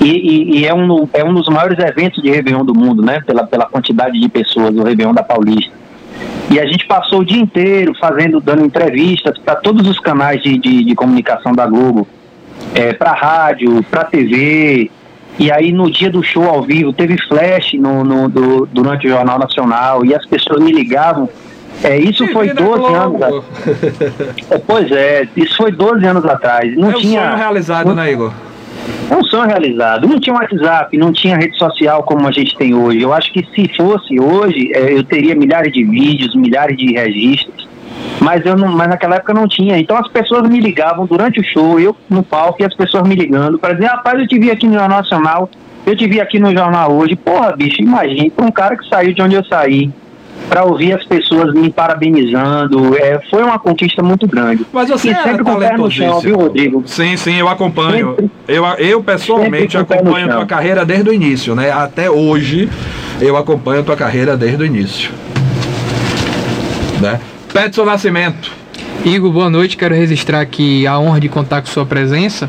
[0.00, 3.20] e, e- e é, um, é um dos maiores eventos de Réveillon do mundo, né?
[3.26, 5.72] Pela, pela quantidade de pessoas, o Réveillon da Paulista.
[6.50, 10.56] E a gente passou o dia inteiro fazendo, dando entrevistas para todos os canais de,
[10.58, 12.06] de, de comunicação da Globo,
[12.74, 14.90] é, para rádio, para TV.
[15.38, 19.10] E aí no dia do show ao vivo teve flash no, no- do- durante o
[19.10, 21.28] Jornal Nacional e as pessoas me ligavam.
[21.84, 23.44] É, isso foi 12 anos atrás.
[24.50, 26.74] É, Pois é, isso foi 12 anos atrás.
[26.76, 27.34] Não é um tinha.
[27.36, 28.32] realizado, né, Igor?
[29.10, 30.08] É um sonho realizado.
[30.08, 33.00] Não tinha WhatsApp, não tinha rede social como a gente tem hoje.
[33.00, 37.68] Eu acho que se fosse hoje, eh, eu teria milhares de vídeos, milhares de registros.
[38.20, 39.78] Mas eu não, mas naquela época não tinha.
[39.78, 43.14] Então as pessoas me ligavam durante o show, eu no palco e as pessoas me
[43.14, 45.50] ligando para dizer, rapaz, eu te vi aqui no Jornal Nacional,
[45.86, 47.14] eu te vi aqui no jornal hoje.
[47.14, 49.90] Porra, bicho, imagine, para um cara que saiu de onde eu saí,
[50.48, 54.64] para ouvir as pessoas me parabenizando, é, foi uma conquista muito grande.
[54.72, 56.82] Mas você e é sempre com o no chão, viu, Rodrigo?
[56.86, 58.10] Sim, sim, eu acompanho.
[58.10, 61.70] Sempre- Eu, eu pessoalmente acompanho a tua carreira desde o início, né?
[61.70, 62.68] Até hoje
[63.20, 65.10] eu acompanho a tua carreira desde o início.
[67.00, 67.20] Né?
[67.52, 68.50] Petson Nascimento.
[69.04, 69.76] Igor, boa noite.
[69.76, 72.48] Quero registrar aqui a honra de contar com sua presença.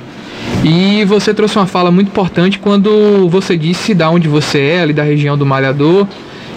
[0.64, 4.94] E você trouxe uma fala muito importante quando você disse da onde você é, ali
[4.94, 6.08] da região do Malhador,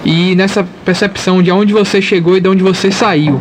[0.04, 3.40] e nessa percepção de onde você chegou e de onde você saiu.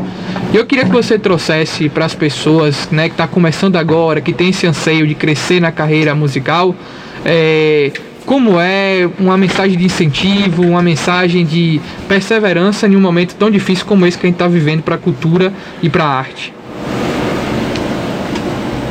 [0.54, 4.50] Eu queria que você trouxesse para as pessoas, né, que está começando agora, que tem
[4.50, 6.76] esse anseio de crescer na carreira musical,
[7.24, 7.92] é,
[8.26, 13.86] como é uma mensagem de incentivo, uma mensagem de perseverança em um momento tão difícil
[13.86, 16.54] como esse que a gente está vivendo para a cultura e para a arte.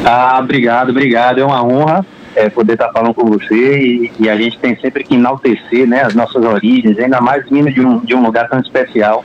[0.05, 1.39] Ah, obrigado, obrigado.
[1.39, 2.05] É uma honra
[2.39, 6.03] é, poder estar falando com você e, e a gente tem sempre que enaltecer né,
[6.03, 9.25] as nossas origens, ainda mais vindo de um, de um lugar tão especial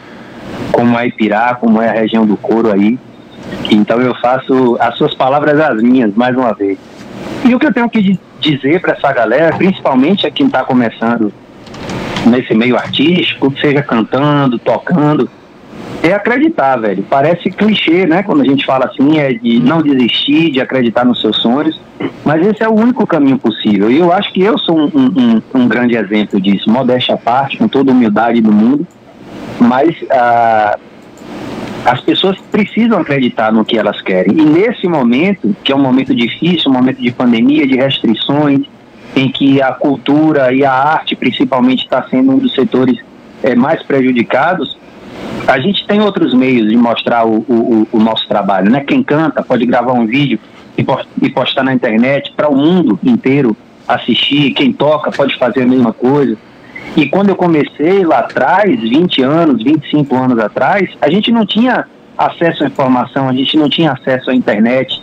[0.72, 2.98] como é Ipirá, como é a região do couro aí.
[3.70, 6.78] Então eu faço as suas palavras as minhas, mais uma vez.
[7.46, 10.64] E o que eu tenho que di- dizer para essa galera, principalmente a quem está
[10.64, 11.32] começando
[12.26, 15.30] nesse meio artístico, seja cantando, tocando,
[16.04, 17.04] é acreditar, velho.
[17.10, 18.22] Parece clichê, né?
[18.24, 21.80] Quando a gente fala assim, é de não desistir, de acreditar nos seus sonhos.
[22.26, 23.90] Mas esse é o único caminho possível.
[23.90, 26.70] E eu acho que eu sou um, um- um- grande exemplo disso.
[26.70, 28.86] Modéstia à parte, com toda a humildade do mundo.
[29.60, 30.78] Mas ah,
[31.86, 34.34] as pessoas precisam acreditar no que elas querem.
[34.38, 38.62] E nesse momento, que é um momento difícil, um momento de pandemia, de restrições,
[39.16, 42.98] em que a cultura e a arte, principalmente, está sendo um dos setores
[43.44, 44.78] eh, mais prejudicados,
[45.48, 48.82] a gente tem outros meios de mostrar o, o- o- nosso trabalho, né?
[48.82, 50.40] Quem canta pode gravar um vídeo
[51.22, 53.56] e postar na internet para o mundo inteiro
[53.88, 54.52] assistir.
[54.52, 56.38] Quem toca pode fazer a mesma coisa.
[56.96, 61.86] E quando eu comecei lá atrás, 20 anos, 25 anos atrás, a gente não tinha
[62.18, 65.02] acesso à informação, a gente não tinha acesso à internet,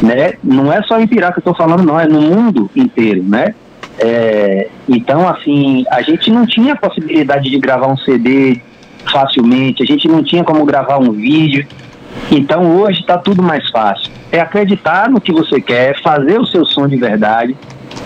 [0.00, 0.34] né?
[0.42, 3.54] Não é só em Pirá que eu estou falando, não, é no mundo inteiro, né?
[3.98, 8.60] É, então, assim, a gente não tinha possibilidade de gravar um CD
[9.10, 11.66] facilmente, a gente não tinha como gravar um vídeo.
[12.30, 14.10] Então, hoje está tudo mais fácil.
[14.30, 17.56] É acreditar no que você quer, fazer o seu som de verdade,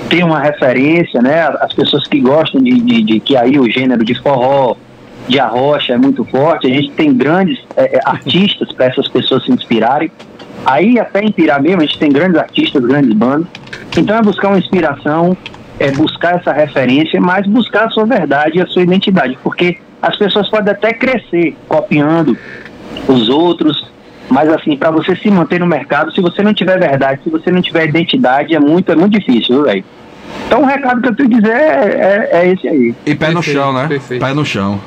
[0.09, 1.43] ter uma referência, né?
[1.61, 4.77] As pessoas que gostam de, de, de que aí o gênero de forró,
[5.29, 9.45] de arrocha é muito forte, a gente tem grandes eh, eh, artistas para essas pessoas
[9.45, 10.11] se inspirarem.
[10.65, 13.47] Aí até em Pirá mesmo, a gente tem grandes artistas, grandes bandas.
[13.97, 15.37] Então é buscar uma inspiração,
[15.79, 20.17] é buscar essa referência, mas buscar a sua verdade e a sua identidade, porque as
[20.17, 22.37] pessoas podem até crescer copiando
[23.09, 23.91] os outros,
[24.29, 27.51] mas assim, para você se manter no mercado, se você não tiver verdade, se você
[27.51, 29.85] não tiver identidade, é muito, é muito difícil, viu, velho.
[30.47, 32.95] Então o recado que eu tenho que dizer é, é, é esse aí.
[33.07, 33.87] E pé no chão, né?
[33.89, 34.25] perfeito.
[34.25, 34.81] Pé no chão.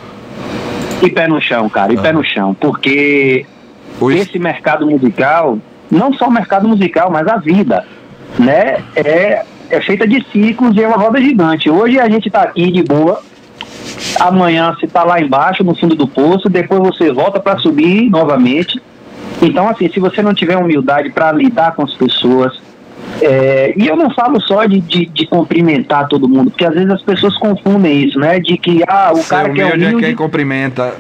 [1.01, 3.45] E pé no chão, cara, e pé no chão, porque
[4.01, 5.57] O es- esse mercado musical,
[5.89, 7.85] não só o mercado musical, mas a vida,
[8.37, 11.69] né, é, é feita de ciclos e é uma roda gigante.
[11.69, 13.21] Hoje a gente tá aqui de boa,
[14.19, 18.81] amanhã você tá lá embaixo, no fundo do poço, depois você volta para subir novamente.
[19.41, 22.59] Então, assim, se você não tiver humildade para lidar com as pessoas,
[23.21, 26.89] é, e eu não falo só de, de, de cumprimentar todo mundo, porque às vezes
[26.89, 28.39] as pessoas confundem isso, né?
[28.39, 30.93] De que, ah, o Ser cara que é humilde é quem cumprimenta.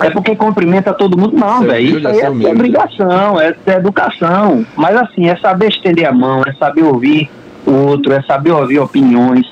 [0.00, 1.98] é porque cumprimenta todo mundo, não, velho.
[1.98, 4.66] humilde Isso é é, obrigação, é, é educação.
[4.76, 7.30] Mas assim, é saber estender a mão, é saber ouvir
[7.66, 9.46] o outro, é saber ouvir opiniões,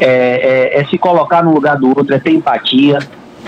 [0.00, 2.98] é, é- é se colocar no lugar do outro, é ter empatia,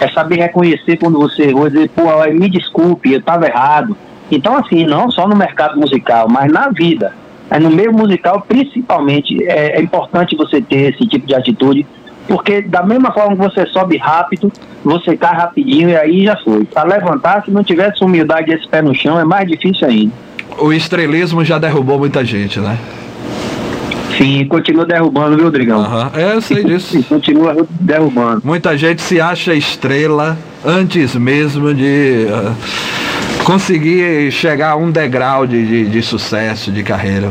[0.00, 3.96] é saber reconhecer quando você errou e dizer, pô, me desculpe, eu estava errado.
[4.30, 7.12] Então, assim, não só no mercado musical, mas na vida.
[7.50, 11.86] É no meio musical, principalmente, é, é importante você ter esse tipo de atitude,
[12.26, 14.52] porque da mesma forma que você sobe rápido,
[14.84, 16.64] você cai rapidinho e aí já foi.
[16.66, 20.12] Para levantar, se não tivesse humildade e esse pé no chão, é mais difícil ainda.
[20.58, 22.76] O estrelismo já derrubou muita gente, né?
[24.16, 25.80] Sim, continua derrubando, viu, Drigão?
[25.80, 26.10] Aham.
[26.14, 26.92] É, eu sei disso.
[26.92, 28.40] Sim, continua derrubando.
[28.44, 32.52] Muita gente se acha estrela antes mesmo de ah,
[33.44, 37.30] conseguir chegar a um degrau de, de, de sucesso, de carreira.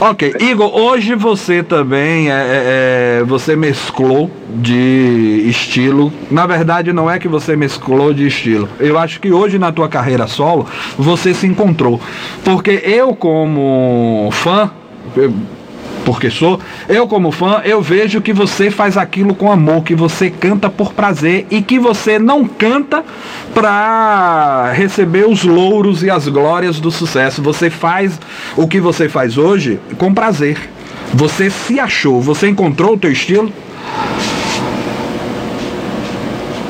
[0.00, 6.12] Ok, Igor, hoje você também é, é, é, você mesclou de estilo.
[6.30, 8.68] Na verdade, não é que você mesclou de estilo.
[8.80, 10.66] Eu acho que hoje na tua carreira solo
[10.98, 12.00] você se encontrou,
[12.44, 14.70] porque eu como fã
[15.16, 15.32] eu-
[16.06, 20.30] porque sou, eu como fã, eu vejo que você faz aquilo com amor, que você
[20.30, 23.04] canta por prazer e que você não canta
[23.52, 27.42] para receber os louros e as glórias do sucesso.
[27.42, 28.20] Você faz
[28.56, 30.70] o que você faz hoje com prazer.
[31.12, 33.52] Você se achou, você encontrou o teu estilo?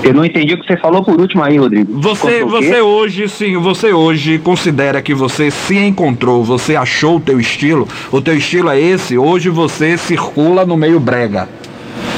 [0.03, 2.01] Eu não entendi o que você falou por último aí, Rodrigo.
[2.01, 7.41] Você, você hoje, sim, você hoje considera que você se encontrou, você achou o teu
[7.41, 11.49] estilo, o teu estilo é esse, hoje você circula no meio brega.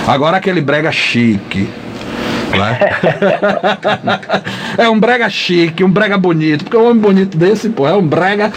[0.07, 1.69] Agora aquele brega chique.
[2.57, 2.79] né?
[4.79, 8.07] é um brega chique, um brega bonito, porque um homem bonito desse, pô, é um
[8.07, 8.53] brega,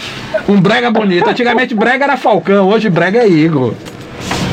[0.48, 1.28] um brega bonito.
[1.28, 3.74] Antigamente brega era Falcão, hoje brega é Igor.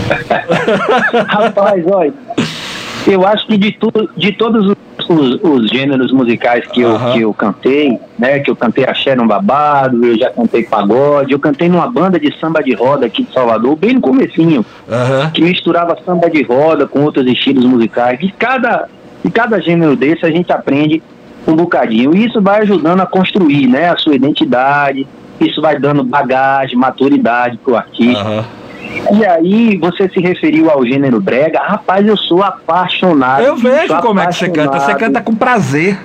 [1.27, 2.13] Rapaz, olha,
[3.07, 4.75] eu acho que de, tudo, de todos os,
[5.09, 8.39] os- os gêneros musicais que eu, que eu cantei, né?
[8.39, 12.33] Que eu cantei axé no babado, eu já cantei pagode, eu cantei numa banda de
[12.39, 14.65] samba de roda aqui de Salvador, bem no comecinho,
[15.33, 18.19] que misturava samba de roda com outros estilos musicais.
[18.19, 18.87] De cada,
[19.23, 21.01] de cada gênero desse a gente aprende
[21.47, 22.15] um bocadinho.
[22.15, 23.89] E isso vai ajudando a construir, né?
[23.89, 25.07] A sua identidade,
[25.39, 28.23] isso vai dando bagagem, maturidade pro artista.
[29.11, 31.59] E aí, você se referiu ao gênero brega.
[31.59, 33.43] Rapaz, eu sou apaixonado.
[33.43, 35.97] Eu vejo como é que você canta, você apaixonado canta com prazer.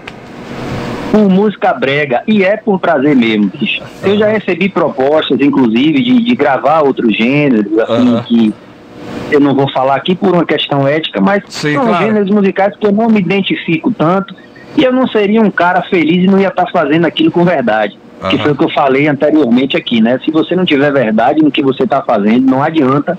[1.10, 2.22] Por música brega.
[2.26, 3.82] E é por prazer mesmo, bicho.
[4.02, 8.22] Eu já recebi propostas, inclusive, de, de gravar outros gêneros, assim, Aham.
[8.22, 8.54] que
[9.30, 12.04] eu não vou falar aqui por uma questão ética, mas Sim, são claro.
[12.04, 14.34] gêneros musicais que eu não me identifico tanto.
[14.76, 17.96] E eu não seria um cara feliz e não ia estar fazendo aquilo com verdade.
[18.30, 20.18] Que foi o que eu falei anteriormente aqui, né?
[20.24, 23.18] Se você não tiver verdade no que você está fazendo, não adianta,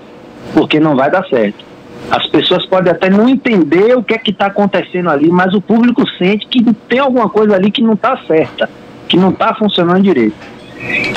[0.52, 1.64] porque não vai dar certo.
[2.10, 5.60] As pessoas podem até não entender o que é que está acontecendo ali, mas o
[5.60, 8.70] público sente que tem alguma coisa ali que não está certa,
[9.08, 10.36] que não está funcionando direito.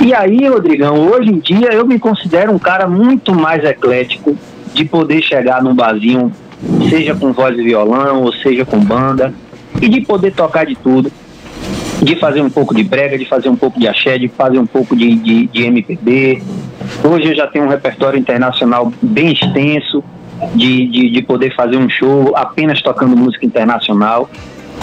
[0.02, 4.36] E aí, Rodrigão, hoje em dia eu me considero um cara muito mais eclético
[4.74, 6.32] de poder chegar num barzinho,
[6.90, 9.34] seja com voz e violão, ou seja com banda,
[9.82, 11.12] e de poder tocar de tudo
[12.02, 14.66] de fazer um pouco de brega, de fazer um pouco de axé, de fazer um
[14.66, 16.41] pouco de, de, de MPB.
[17.04, 20.04] Hoje eu já tenho um repertório internacional bem extenso,
[20.56, 24.30] de, de, de poder fazer um show apenas tocando música internacional.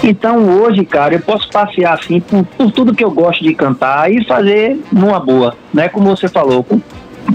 [0.05, 4.12] Então hoje, cara, eu posso passear assim por, por tudo que eu gosto de cantar
[4.12, 5.89] e fazer numa boa, né?
[5.89, 6.67] Como você falou,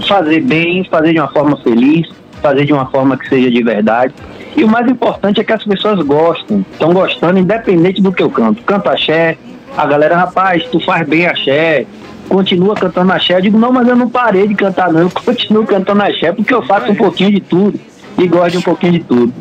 [0.06, 2.08] fazer bem, fazer de uma forma feliz,
[2.40, 4.14] fazer de uma forma que seja de verdade.
[4.56, 8.30] E o mais importante é que as pessoas gostem, estão gostando independente do que eu
[8.30, 8.62] canto.
[8.62, 9.36] Canto axé,
[9.76, 11.86] a galera, rapaz, tu faz bem axé,
[12.28, 13.36] continua cantando axé.
[13.36, 16.52] Eu digo, não, mas eu não parei de cantar não, eu continuo cantando axé porque
[16.52, 17.78] eu faço um pouquinho de tudo
[18.18, 19.32] e gosto de um pouquinho de tudo.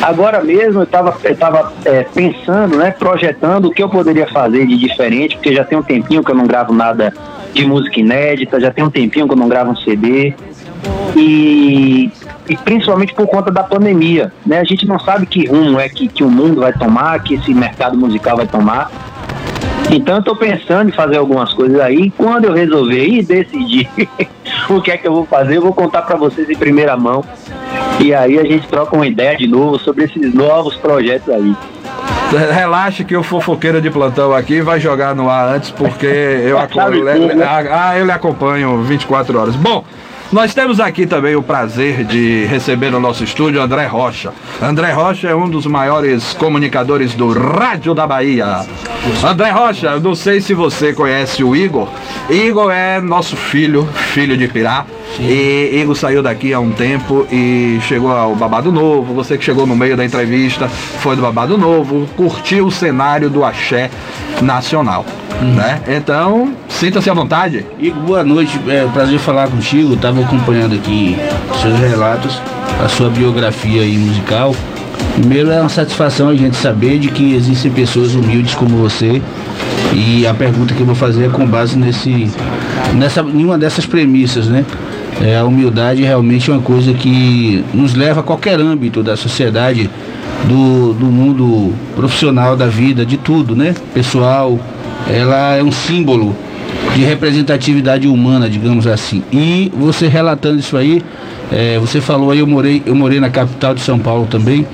[0.00, 4.66] Agora mesmo eu estava eu tava, é, pensando, né, projetando o que eu poderia fazer
[4.66, 7.12] de diferente, porque já tem um tempinho que eu não gravo nada
[7.52, 10.34] de música inédita, já tem um tempinho que eu não gravo um CD.
[11.14, 12.10] E,
[12.48, 14.58] e principalmente por conta da pandemia, né?
[14.58, 17.54] A gente não sabe que rumo é que, que o mundo vai tomar, que esse
[17.54, 18.90] mercado musical vai tomar.
[19.94, 22.10] Então eu tô pensando em fazer algumas coisas aí.
[22.16, 23.88] Quando eu resolver e decidir
[24.70, 27.22] o que é que eu vou fazer, eu vou contar para vocês em primeira mão.
[28.00, 31.54] E aí a gente troca uma ideia de novo sobre esses novos projetos aí.
[32.54, 36.72] Relaxa que o fofoqueiro de plantão aqui vai jogar no ar antes, porque eu, aco-
[36.80, 37.46] Sabe le- tudo, le- né?
[37.70, 39.54] ah, eu lhe acompanho 24 horas.
[39.56, 39.84] Bom,
[40.32, 44.32] nós temos aqui também o prazer de receber no nosso estúdio André Rocha.
[44.62, 48.64] André Rocha é um dos maiores comunicadores do Rádio da Bahia.
[49.22, 51.86] André Rocha, não sei se você conhece o Igor.
[52.30, 54.86] Igor é nosso filho, filho de Pirá.
[55.20, 59.12] E Igor saiu daqui há um tempo e chegou ao Babado Novo.
[59.14, 63.44] Você que chegou no meio da entrevista foi do Babado Novo, curtiu o cenário do
[63.44, 63.90] axé
[64.40, 65.04] nacional.
[65.40, 65.82] Né?
[65.88, 67.66] Então, sinta-se à vontade.
[67.78, 69.96] Igor, boa noite, é um prazer falar contigo.
[70.22, 71.16] Acompanhando aqui
[71.60, 72.40] seus relatos,
[72.84, 74.54] a sua biografia aí musical.
[75.14, 79.20] Primeiro é uma satisfação a gente saber de que existem pessoas humildes como você.
[79.92, 82.30] E a pergunta que eu vou fazer é com base nesse,
[82.94, 84.64] nessa, em uma dessas premissas, né?
[85.20, 89.90] É, a humildade realmente é uma coisa que nos leva a qualquer âmbito da sociedade,
[90.44, 93.74] do, do mundo profissional, da vida, de tudo, né?
[93.92, 94.58] Pessoal,
[95.06, 96.34] ela é um símbolo
[96.94, 99.22] de representatividade humana, digamos assim.
[99.32, 101.02] E você relatando isso aí,
[101.50, 104.66] é, você falou aí, eu morei, eu morei na capital de São Paulo também,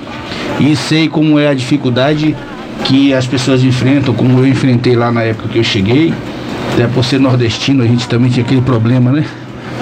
[0.60, 2.36] e sei como é a dificuldade
[2.84, 6.12] que as pessoas enfrentam, como eu enfrentei lá na época que eu cheguei,
[6.72, 9.24] até por ser nordestino, a gente também tinha aquele problema, né?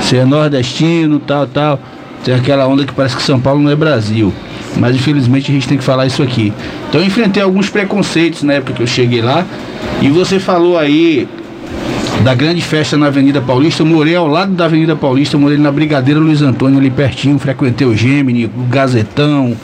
[0.01, 1.81] Você é nordestino, tal, tal.
[2.25, 4.33] Tem aquela onda que parece que São Paulo não é Brasil.
[4.77, 6.53] Mas infelizmente a gente tem que falar isso aqui.
[6.89, 9.45] Então eu enfrentei alguns preconceitos na época que eu cheguei lá.
[10.03, 11.29] E você falou aí
[12.27, 13.83] da grande festa na Avenida Paulista.
[13.83, 17.87] Eu morei ao lado da Avenida Paulista, morei na Brigadeira Luiz Antônio, ali pertinho, frequentei
[17.87, 19.57] o Gemini, o Gazetão,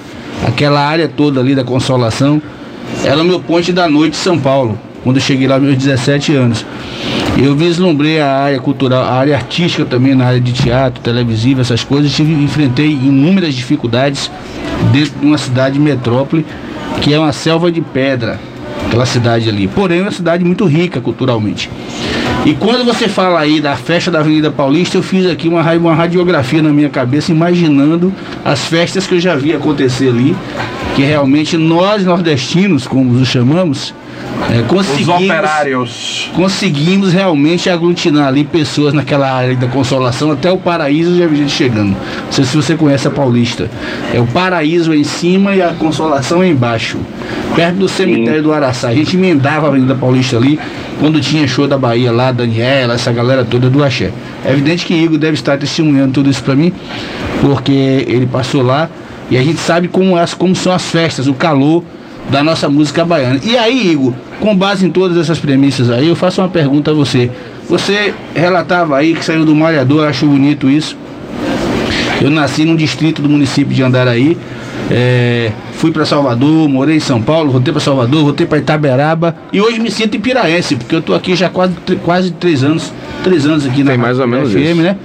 [0.46, 2.40] aquela área toda ali da Consolação.
[3.04, 5.76] Era o meu ponte da noite de São Paulo, quando eu cheguei lá aos meus
[5.76, 6.64] 17 anos.
[7.36, 11.82] Eu vislumbrei a área cultural, a área artística também, na área de teatro, televisivo, essas
[11.82, 12.12] coisas.
[12.12, 14.30] Tive, enfrentei inúmeras dificuldades
[14.92, 16.46] dentro de uma cidade metrópole,
[17.00, 18.38] que é uma selva de pedra,
[18.86, 19.66] aquela cidade ali.
[19.66, 21.68] Porém, é uma cidade muito rica culturalmente.
[22.44, 25.94] E quando você fala aí da festa da Avenida Paulista, eu fiz aqui uma, uma
[25.94, 28.12] radiografia na minha cabeça, imaginando
[28.44, 30.36] as festas que eu já vi acontecer ali,
[30.96, 33.94] que realmente nós nordestinos, como os chamamos,
[34.50, 36.30] é, Os conseguimos operários.
[36.34, 41.52] conseguimos realmente aglutinar ali pessoas naquela área da consolação até o paraíso já vi gente
[41.52, 41.90] chegando.
[41.90, 43.70] Não sei se você conhece a Paulista.
[44.12, 46.98] É o paraíso em cima e a consolação embaixo.
[47.54, 48.88] Perto do cemitério do Araçá.
[48.88, 50.58] A gente emendava a Avenida Paulista ali
[51.02, 54.12] quando tinha show da Bahia lá, Daniela, essa galera toda do Axé.
[54.44, 56.72] É evidente que Igor deve estar testemunhando tudo isso para mim,
[57.40, 57.72] porque
[58.06, 58.88] ele passou lá
[59.28, 61.82] e a gente sabe como, as, como são as festas, o calor
[62.30, 63.40] da nossa música baiana.
[63.42, 66.94] E aí, Igor, com base em todas essas premissas aí, eu faço uma pergunta a
[66.94, 67.28] você.
[67.68, 70.96] Você relatava aí que saiu do Malhador, acho bonito isso.
[72.20, 74.38] Eu nasci num distrito do município de Andaraí.
[74.94, 79.58] É, fui para Salvador, morei em São Paulo, voltei para Salvador, voltei para Itaberaba e
[79.58, 81.74] hoje me sinto ipiraense, porque eu tô aqui já quase,
[82.04, 82.92] quase três anos,
[83.24, 84.82] três anos aqui na Tem mais ou menos FM, isso.
[84.82, 84.96] né?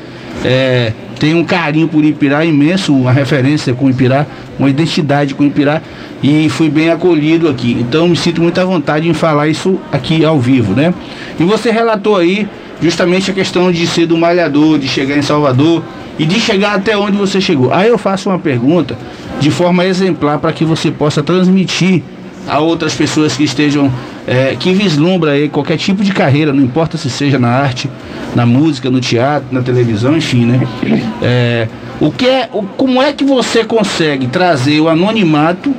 [0.44, 4.26] É, tenho um carinho por Ipirá imenso, uma referência com Ipirá,
[4.60, 5.82] uma identidade com Ipirá
[6.22, 7.78] e fui bem acolhido aqui.
[7.80, 10.94] Então me sinto muito à vontade em falar isso aqui ao vivo, né?
[11.40, 12.46] E você relatou aí
[12.82, 15.82] justamente a questão de ser do malhador, de chegar em Salvador
[16.20, 17.74] e de chegar até onde você chegou.
[17.74, 18.98] Aí eu faço uma pergunta
[19.40, 22.04] de forma exemplar para que você possa transmitir
[22.48, 23.92] a outras pessoas que estejam,
[24.26, 27.90] é, que vislumbram aí qualquer tipo de carreira, não importa se seja na arte,
[28.34, 30.68] na música, no teatro, na televisão, enfim, né?
[31.22, 31.68] É,
[32.00, 35.74] o que é, o, como é que você consegue trazer o anonimato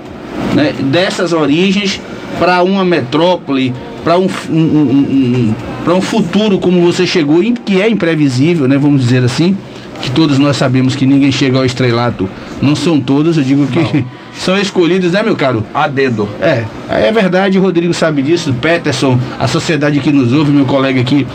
[0.54, 2.00] né, dessas origens
[2.38, 3.72] para uma metrópole,
[4.04, 5.54] para um, um, um,
[5.84, 8.76] para um futuro como você chegou, que é imprevisível, né?
[8.76, 9.56] Vamos dizer assim,
[10.02, 12.28] que todos nós sabemos que ninguém chega ao estrelato,
[12.60, 14.04] não são todos, eu digo que
[14.34, 15.64] são escolhidos, né, meu caro?
[15.74, 16.28] A dedo.
[16.40, 21.00] É, é verdade, o Rodrigo sabe disso, Peterson, a sociedade que nos ouve, meu colega
[21.00, 21.26] aqui,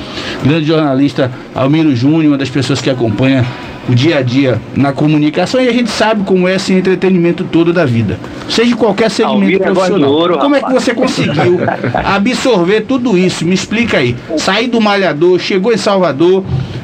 [0.44, 3.46] grande jornalista Almiro Júnior, uma das pessoas que acompanha
[3.88, 7.74] o dia a dia na comunicação e a gente sabe como é esse entretenimento todo
[7.74, 8.18] da vida.
[8.50, 10.12] Seja qualquer segmento é profissional.
[10.12, 11.60] ouro, como é que você conseguiu
[11.94, 13.46] absorver tudo isso?
[13.46, 14.16] Me explica aí.
[14.38, 16.44] Sair do Malhador, chegou em Salvador,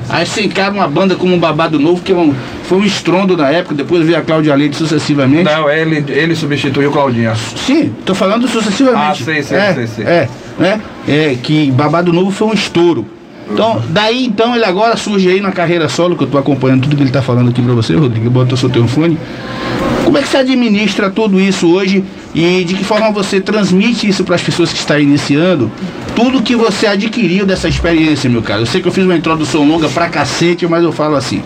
[0.09, 2.33] aí você encara uma banda como um Babado Novo, que é um-
[2.63, 5.43] foi um estrondo na época, depois veio a Cláudia Leite sucessivamente.
[5.43, 7.31] Não, ele, ele substituiu o Claudinho.
[7.55, 9.21] Sim, tô falando sucessivamente.
[9.21, 10.05] Ah, sei, sei, é, sei, sei.
[10.05, 10.81] É, né?
[11.07, 13.05] É, que Babado Novo foi um estouro.
[13.51, 16.95] Então, daí então ele agora surge aí na carreira solo, que eu tô acompanhando tudo
[16.95, 19.17] que ele tá falando aqui pra você, Rodrigo, bota o seu telefone.
[20.09, 22.03] Como é que você administra tudo isso hoje
[22.33, 25.71] e de que forma você transmite isso para as pessoas que estão iniciando?
[26.15, 28.61] Tudo que você adquiriu dessa experiência, meu cara.
[28.61, 31.43] Eu sei que eu fiz uma introdução longa pra cacete, mas eu falo assim.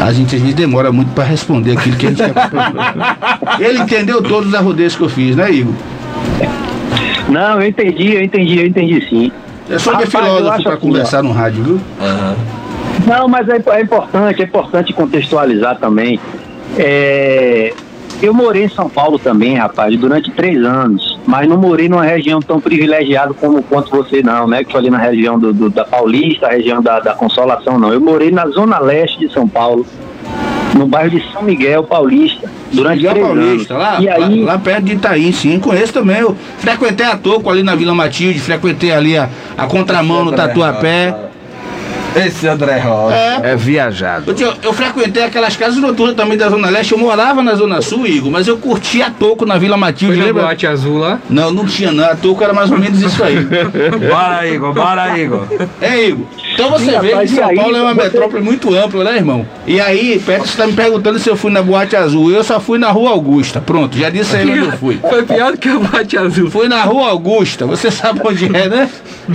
[0.00, 3.68] A gente às vezes demora muito para responder aquilo que a gente quer.
[3.68, 5.74] Ele entendeu todos os arrodeios que eu fiz, né, Igor?
[7.28, 9.32] Não, eu entendi, eu entendi, eu entendi sim.
[9.68, 11.80] Meio Rapaz, eu filósofo para assim, conversar no rádio, viu?
[13.04, 16.20] Não, mas é, é importante, é importante contextualizar também.
[16.78, 17.72] É,
[18.22, 22.40] eu morei em São Paulo também, rapaz, durante três anos, mas não morei numa região
[22.40, 24.64] tão privilegiada como quanto você não, né?
[24.64, 27.92] Que foi ali na região do, do- da Paulista, região da, da Consolação, não.
[27.92, 29.86] Eu morei na zona leste de São Paulo,
[30.74, 33.84] no bairro de São Miguel Paulista, durante Miguel três Paulista, anos.
[33.84, 36.18] lá, e aí, lá, lá perto de Itaí, sim, conheço também.
[36.18, 41.14] Eu frequentei a Toco ali na Vila Matilde, frequentei ali a, a contramão no Tatuapé.
[42.16, 43.14] Esse André Rosa.
[43.14, 43.40] É.
[43.52, 44.34] É viajado.
[44.38, 46.92] Eu, eu frequentei aquelas casas noturnas também da Zona Leste.
[46.92, 50.26] Eu morava na Zona Sul, Igor, mas eu curtia a Toco na Vila Matilde, Foi
[50.26, 50.42] lembra?
[50.44, 51.18] boate azul lá.
[51.28, 52.04] Não, não tinha não.
[52.04, 53.36] A Toco era mais ou menos isso aí.
[54.08, 55.46] Bora, Igor, bora, Igor.
[55.80, 56.26] É, Igor.
[56.54, 59.04] Então você Sim, vê rapaz, que São aí, Paulo é uma você- metrópole muito ampla,
[59.04, 59.46] né, irmão?
[59.66, 62.30] E aí, Petro está me perguntando se eu fui na Boate Azul.
[62.30, 63.60] Eu só fui na Rua Augusta.
[63.60, 64.98] Pronto, já disse aí onde eu fui.
[65.08, 66.50] Foi pior do que a boate azul.
[66.50, 68.88] Fui na Rua Augusta, você sabe onde é, né?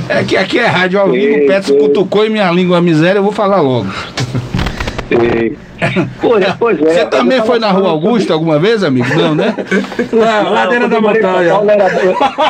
[0.07, 3.31] É que aqui é rádio ao vivo, Petro cutucou em minha língua miséria, eu vou
[3.31, 3.87] falar logo.
[6.21, 6.93] pois é, pois é.
[6.93, 9.07] Você também foi na Rua Augusta alguma vez, amigo?
[9.15, 9.55] Não, né?
[10.11, 11.51] Não, ladeira da montanha.
[11.53, 11.89] Paulo, era-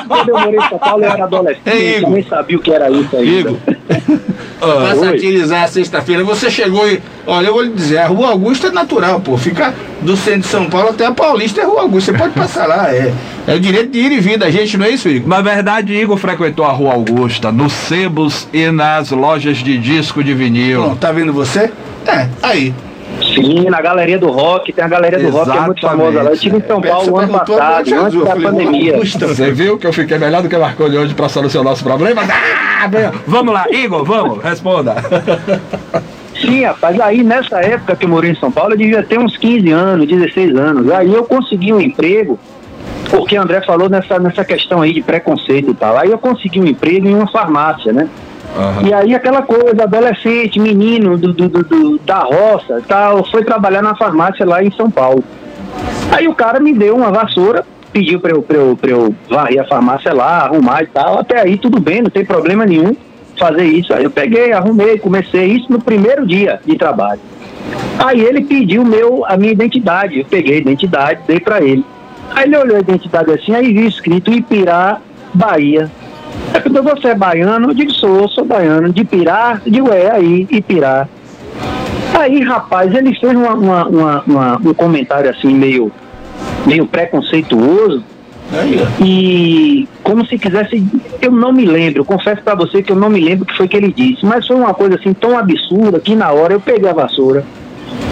[0.07, 2.71] Quando eu morei em São Paulo, eu era adolescente, Ei, eu nem sabia o que
[2.71, 3.31] era isso ainda.
[3.31, 3.57] Igor,
[4.59, 4.99] pra oi.
[4.99, 7.01] satirizar a sexta-feira, você chegou e.
[7.25, 9.37] Olha, eu vou lhe dizer, a Rua Augusta é natural, pô.
[9.37, 12.11] Fica do centro de São Paulo até a Paulista é Rua Augusta.
[12.11, 13.13] Você pode passar lá, é.
[13.47, 15.29] É o direito de ir e vir da gente, não é isso, Igor?
[15.29, 20.33] Na verdade, Igor frequentou a Rua Augusta, nos sebos e nas lojas de disco de
[20.33, 20.81] vinil.
[20.83, 21.71] Pronto, tá vendo você?
[22.05, 22.73] É, aí.
[23.33, 26.29] Sim, na galeria do rock, tem a galeria do rock que é muito famosa lá.
[26.29, 28.93] Eu estive em São Paulo Você ano passado, antes eu da falei, pandemia.
[28.93, 29.27] Augusta.
[29.27, 32.21] Você viu que eu fiquei melhor do que Marconi hoje pra solucionar nosso problema?
[32.81, 32.89] Ah,
[33.27, 34.95] vamos lá, Igor, vamos, responda.
[36.39, 39.35] Sim, rapaz, aí nessa época que eu morei em São Paulo, eu devia ter uns
[39.35, 40.89] 15 anos, 16 anos.
[40.91, 42.39] Aí eu consegui um emprego,
[43.09, 45.97] porque o André falou nessa, nessa questão aí de preconceito e tal.
[45.97, 48.07] Aí eu consegui um emprego em uma farmácia, né?
[48.87, 53.95] E aí aquela coisa, adolescente, menino do, do- do- da roça tal, foi trabalhar na
[53.95, 55.23] farmácia lá em São Paulo.
[56.11, 59.61] Aí o cara me deu uma vassoura, pediu pra eu, pra eu, pra eu varrer
[59.61, 61.19] a farmácia lá, arrumar e tal.
[61.19, 62.95] Até aí tudo bem, não tem problema nenhum
[63.37, 63.93] fazer isso.
[63.93, 67.21] Aí eu peguei, arrumei, comecei isso no primeiro dia de trabalho.
[68.03, 70.19] Aí ele pediu meu, a minha identidade.
[70.19, 71.85] Eu peguei a identidade, dei pra ele.
[72.35, 74.97] Aí ele olhou a identidade assim, aí vi escrito Ipirá,
[75.33, 75.89] Bahia.
[76.65, 77.69] Aí perguntou, você é baiano?
[77.69, 78.91] Eu digo, sou, sou baiano.
[78.91, 79.61] De Pirá?
[79.65, 81.07] Eu digo, é, aí, Ipirá.
[82.17, 85.91] Aí, rapaz, ele fez uma- uma- uma- uma- um comentário assim, meio,
[86.65, 88.03] meio preconceituoso.
[88.99, 90.83] E como se quisesse,
[91.21, 93.67] eu não me lembro, confesso pra você que eu não me lembro o que foi
[93.67, 96.89] que ele disse, mas foi uma coisa assim tão absurda que na hora eu peguei
[96.89, 97.45] a vassoura,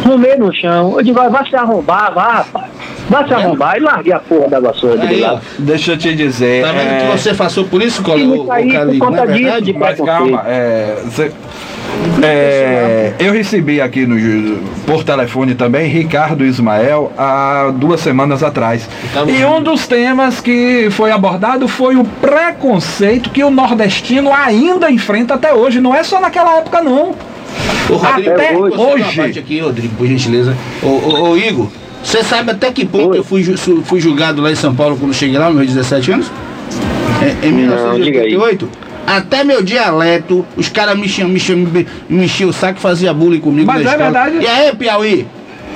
[0.08, 2.66] rumei no chão, eu digo, vai, vai se arrombar, vá, rapaz,
[3.10, 5.34] vai se arrombar, e larguei a porra da vassoura dele Aí, lá.
[5.36, 5.40] ó.
[5.60, 6.64] Deixa eu te dizer.
[6.64, 9.08] Tá vendo é, que você passou por isso, Colo- o, isso aí, o Calil, por
[9.08, 11.32] conta não é disso, de Mas calma, é, cê-
[12.22, 14.16] é, eu recebi aqui no,
[14.86, 18.88] por telefone também Ricardo Ismael há duas semanas atrás.
[19.28, 25.34] E um dos temas que foi abordado foi o preconceito que o nordestino ainda enfrenta
[25.36, 25.80] até hoje.
[25.80, 27.16] Não é só naquela época, não.
[27.90, 29.16] Ô, Rodrigo, Até hoje.
[29.16, 30.56] parte aqui, Rodrigo, por gentileza.
[30.84, 31.68] Ô, ô, ô, Igor,
[32.04, 33.44] você sabe até que ponto eu fui,
[33.84, 36.32] fui julgado lá em São Paulo quando cheguei lá, meus 17 anos?
[37.22, 38.32] É, em Não, diga aí.
[38.32, 38.70] 1988?
[39.08, 43.16] Até meu dialeto, os caras me enchiam, me me, me enchiam o saco e faziam
[43.16, 44.12] bullying comigo Mas na é escola.
[44.12, 44.44] verdade.
[44.44, 45.28] E aí, Piauí?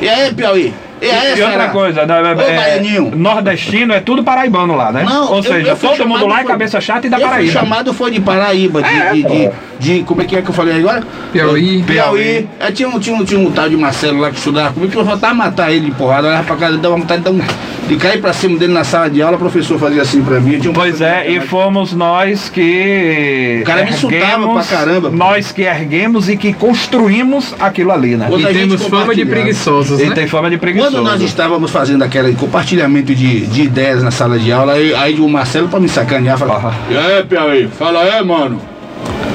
[0.01, 0.73] E aí, Piauí?
[1.01, 5.03] E E outra coisa, né, Ô, é, nordestino é tudo paraibano lá, né?
[5.03, 7.51] Não, Ou seja, todo mundo lá é cabeça chata e da Paraíba.
[7.51, 9.49] chamado foi de Paraíba, de, É, de, de,
[9.79, 11.03] de- Como é que é que eu falei agora?
[11.33, 11.81] Piauí.
[11.83, 12.47] Piauí.
[12.59, 14.97] Aí tinha um, tinha, um, tinha um tal de Marcelo lá que estudava comigo que
[14.97, 17.41] eu faltava matar ele de porrada, olhava pra casa, dava vontade de, dar um,
[17.87, 20.57] de cair pra cima dele na sala de aula, o professor fazia assim pra mim.
[20.67, 23.59] um Pois é, e fomos nós que.
[23.63, 25.15] O cara me insultava pra caramba, pô.
[25.15, 28.27] Nós que erguemos e que construímos aquilo ali, né?
[28.29, 30.15] Quando a E temos fama de preguiçosos, Ele né?
[30.15, 30.90] tem fama de preguiçoso.
[30.91, 35.19] Quando nós estávamos fazendo aquele compartilhamento de, de ideias na sala de aula, aí, aí
[35.19, 38.61] o Marcelo pra me sacanear falava, e aí, Piauí, fala aí, mano.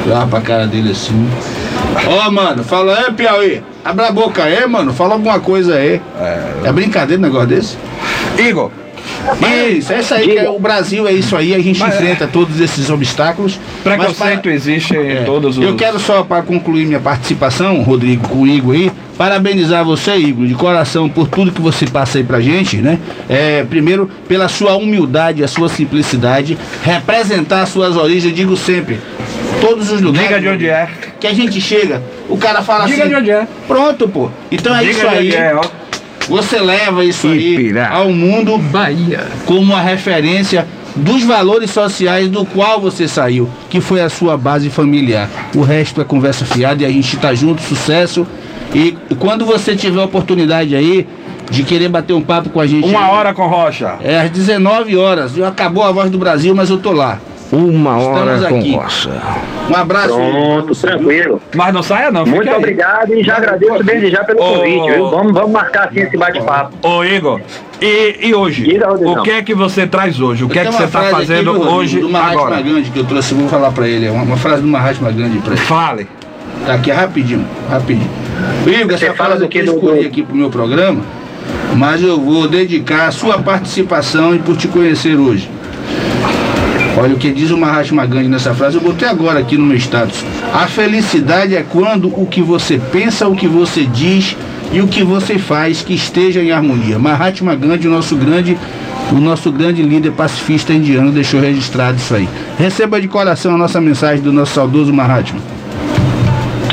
[0.05, 1.29] Olhava pra cara dele assim.
[2.07, 3.63] Ó, mano, fala aí, Piauí.
[3.83, 6.01] Abra a boca aí, mano, fala alguma coisa aí.
[6.65, 7.79] É, brincadeira um negócio desse?
[8.39, 8.71] Igor,
[9.77, 12.27] Isso, é isso aí, que é, o Brasil é isso aí, a gente Mas- enfrenta
[12.27, 13.59] todos esses obstáculos.
[13.83, 15.65] Preconceito para- existe em é, todos os.
[15.65, 20.47] Eu quero só, para concluir minha participação, Rodrigo, com o Igor aí, parabenizar você, Igor,
[20.47, 22.99] de coração, por tudo que você passa aí pra gente, né?
[23.29, 28.99] É, primeiro, pela sua humildade, a sua simplicidade, representar as suas origens, eu digo sempre,
[29.61, 30.29] todos os lugares.
[30.29, 30.89] Diga de onde é.
[31.19, 33.09] Que a gente chega, o cara fala Diga assim.
[33.09, 33.47] de onde é.
[33.67, 34.31] Pronto, pô.
[34.53, 35.27] Então é Diga isso de aí.
[35.29, 35.65] onde é, ó.
[36.29, 37.89] Você leva isso Ipirá.
[37.91, 39.27] aí ao mundo Bahia.
[39.45, 44.71] como uma referência dos valores sociais do qual você saiu, que foi a sua base
[44.71, 45.29] familiar.
[45.55, 48.27] O resto é conversa fiada e a gente tá junto, sucesso.
[48.75, 51.07] E quando você tiver a oportunidade aí
[51.51, 53.97] de querer bater um papo com a gente, Uma hora com Rocha.
[54.03, 55.39] é às 19 horas.
[55.41, 57.21] Acabou a voz do Brasil, mas eu tô lá.
[57.53, 58.75] Uma hora Estamos com aqui.
[58.75, 59.11] rocha.
[59.71, 60.09] Um abraço.
[60.15, 61.41] Pronto, tranquilo.
[61.55, 62.57] Mas não saia não, Muito aí.
[62.57, 65.11] obrigado e já agradeço desde já pelo Ô, convite, viu?
[65.11, 66.77] Vamos, vamos marcar assim esse bate-papo.
[66.83, 67.41] Ô Igor,
[67.81, 68.67] e, e hoje?
[69.05, 70.43] O que é que você traz hoje?
[70.45, 72.63] O que é que você está aqui, fazendo Rodrigo, hoje, do Mahatma agora?
[72.63, 74.07] Gandhi que eu trouxe, vou falar pra ele.
[74.07, 75.61] é Uma, uma frase do Mahatma Gandhi pra ele.
[75.63, 76.09] Fale.
[76.67, 78.11] Tá aqui rapidinho, rapidinho.
[78.67, 81.01] Igor, essa Você fala frase do aqui que eu escolhi do- aqui pro meu programa,
[81.77, 85.49] mas eu vou dedicar a sua participação e por te conhecer hoje.
[86.99, 89.77] Olha o que diz o Mahatma Gandhi nessa frase, eu botei agora aqui no meu
[89.77, 90.25] status.
[90.53, 94.35] A felicidade é quando o que você pensa, o que você diz
[94.73, 96.99] e o que você faz que esteja em harmonia.
[96.99, 98.57] Mahatma Gandhi, o nosso grande,
[99.13, 102.27] o nosso grande líder pacifista indiano, deixou registrado isso aí.
[102.59, 105.41] Receba de coração a nossa mensagem do nosso saudoso Mahatma.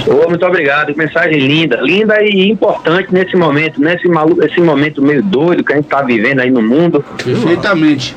[0.07, 5.21] Ô, muito obrigado, mensagem linda, linda e importante nesse momento, nesse maluco, esse momento meio
[5.21, 7.03] doido que a gente tá vivendo aí no mundo.
[7.23, 8.15] Perfeitamente.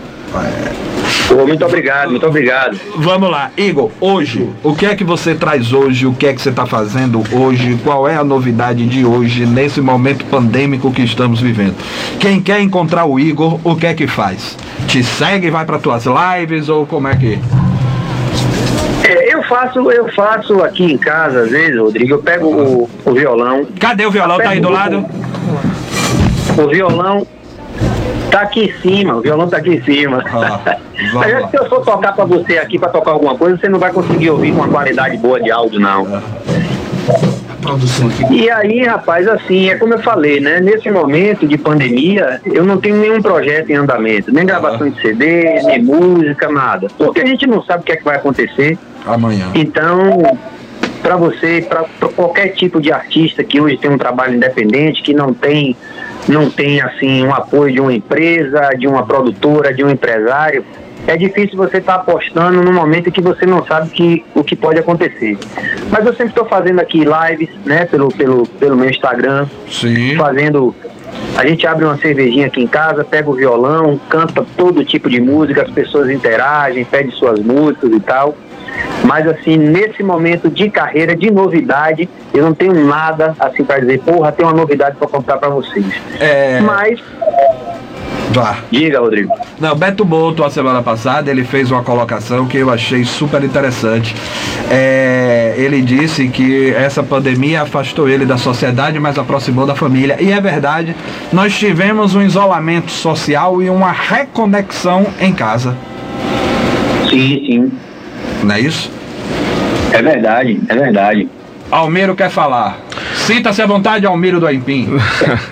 [1.47, 2.79] Muito obrigado, muito obrigado.
[2.97, 6.07] Vamos lá, Igor, hoje, o que é que você traz hoje?
[6.07, 7.79] O que é que você está fazendo hoje?
[7.83, 11.75] Qual é a novidade de hoje, nesse momento pandêmico que estamos vivendo?
[12.21, 14.57] Quem quer encontrar o Igor, o que é que faz?
[14.87, 17.39] Te segue, vai para tuas lives ou como é que.
[19.05, 23.13] É, eu faço, eu faço aqui em casa, às vezes, Rodrigo, eu pego o, o
[23.13, 23.67] violão.
[23.79, 24.39] Cadê o violão?
[24.39, 25.05] Tá aí do lado?
[26.59, 27.27] O violão
[28.31, 30.25] tá aqui em cima, o violão tá aqui em cima.
[31.13, 33.69] Mas acho que se eu for tocar pra você aqui, pra tocar alguma coisa, você
[33.69, 36.07] não vai conseguir ouvir com uma qualidade boa de áudio, não.
[36.07, 36.67] Aqui.
[38.31, 40.61] E aí, rapaz, assim, é como eu falei, né?
[40.61, 45.63] Nesse momento de pandemia, eu não tenho nenhum projeto em andamento, nem gravação de CD,
[45.65, 46.89] nem música, nada.
[46.97, 48.79] Porque a gente não sabe o que é que vai acontecer.
[49.05, 49.51] Amanhã.
[49.55, 50.39] Então,
[51.03, 55.33] para você, para qualquer tipo de artista que hoje tem um trabalho independente, que não
[55.33, 55.77] tem,
[56.29, 60.65] não tem assim um apoio de uma empresa, de uma produtora, de um empresário,
[61.07, 64.57] é difícil você estar apostando num momento em que você não sabe que, o que
[64.57, 65.39] pode acontecer.
[65.89, 70.17] Mas eu sempre estou fazendo aqui lives, né, pelo, pelo, pelo meu Instagram, Sim.
[70.17, 70.75] fazendo.
[71.37, 75.21] A gente abre uma cervejinha aqui em casa, pega o violão, canta todo tipo de
[75.21, 78.37] música, as pessoas interagem, pede suas músicas e tal.
[79.05, 84.01] Mas assim, nesse momento de carreira, de novidade, eu não tenho nada assim para dizer,
[84.01, 85.87] porra, tem uma novidade para contar para vocês.
[86.19, 86.61] É.
[86.61, 87.01] Mas,
[88.31, 88.59] Vá.
[88.71, 89.33] diga, Rodrigo.
[89.59, 94.15] Não, Beto Boto, a semana passada, ele fez uma colocação que eu achei super interessante.
[94.71, 100.17] É, ele disse que essa pandemia afastou ele da sociedade, mas aproximou da família.
[100.21, 100.95] E é verdade,
[101.33, 105.77] nós tivemos um isolamento social e uma reconexão em casa.
[107.09, 107.73] Sim, sim.
[108.47, 108.89] Não é isso?
[109.93, 111.29] É verdade, é verdade.
[111.69, 112.79] Almiro quer falar.
[113.17, 114.89] Sinta-se à vontade, Almiro do Aipim.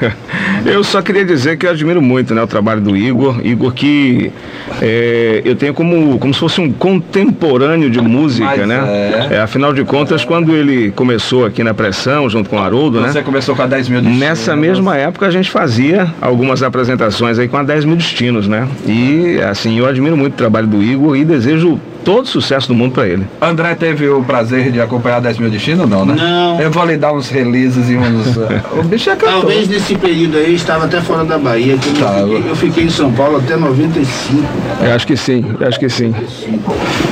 [0.64, 3.38] Eu só queria dizer que eu admiro muito né, o trabalho do Igor.
[3.44, 4.32] Igor que
[4.80, 9.28] é, eu tenho como, como se fosse um contemporâneo de música, Mas né?
[9.30, 9.34] é.
[9.34, 13.08] É, afinal de contas, quando ele começou aqui na pressão, junto com o Haroldo, né?
[13.12, 17.38] Você começou com a 10 mil de Nessa mesma época a gente fazia algumas apresentações
[17.38, 18.66] aí com a 10 mil destinos, né?
[18.86, 22.92] E assim, eu admiro muito o trabalho do Igor e desejo todo sucesso do mundo
[22.92, 23.26] pra ele.
[23.40, 26.14] André teve o prazer de acompanhar 10 mil destinos, não, né?
[26.16, 26.60] Não.
[26.60, 28.36] Eu vou lhe dar uns releases e uns.
[28.36, 28.48] uh,
[28.78, 29.40] o bicho é cantor.
[29.40, 31.76] Talvez nesse período aí estava até fora da Bahia.
[31.78, 32.26] que eu, Tava.
[32.28, 34.44] fiquei, eu fiquei em São Paulo até 95.
[34.80, 36.14] Eu acho que sim, eu acho que sim.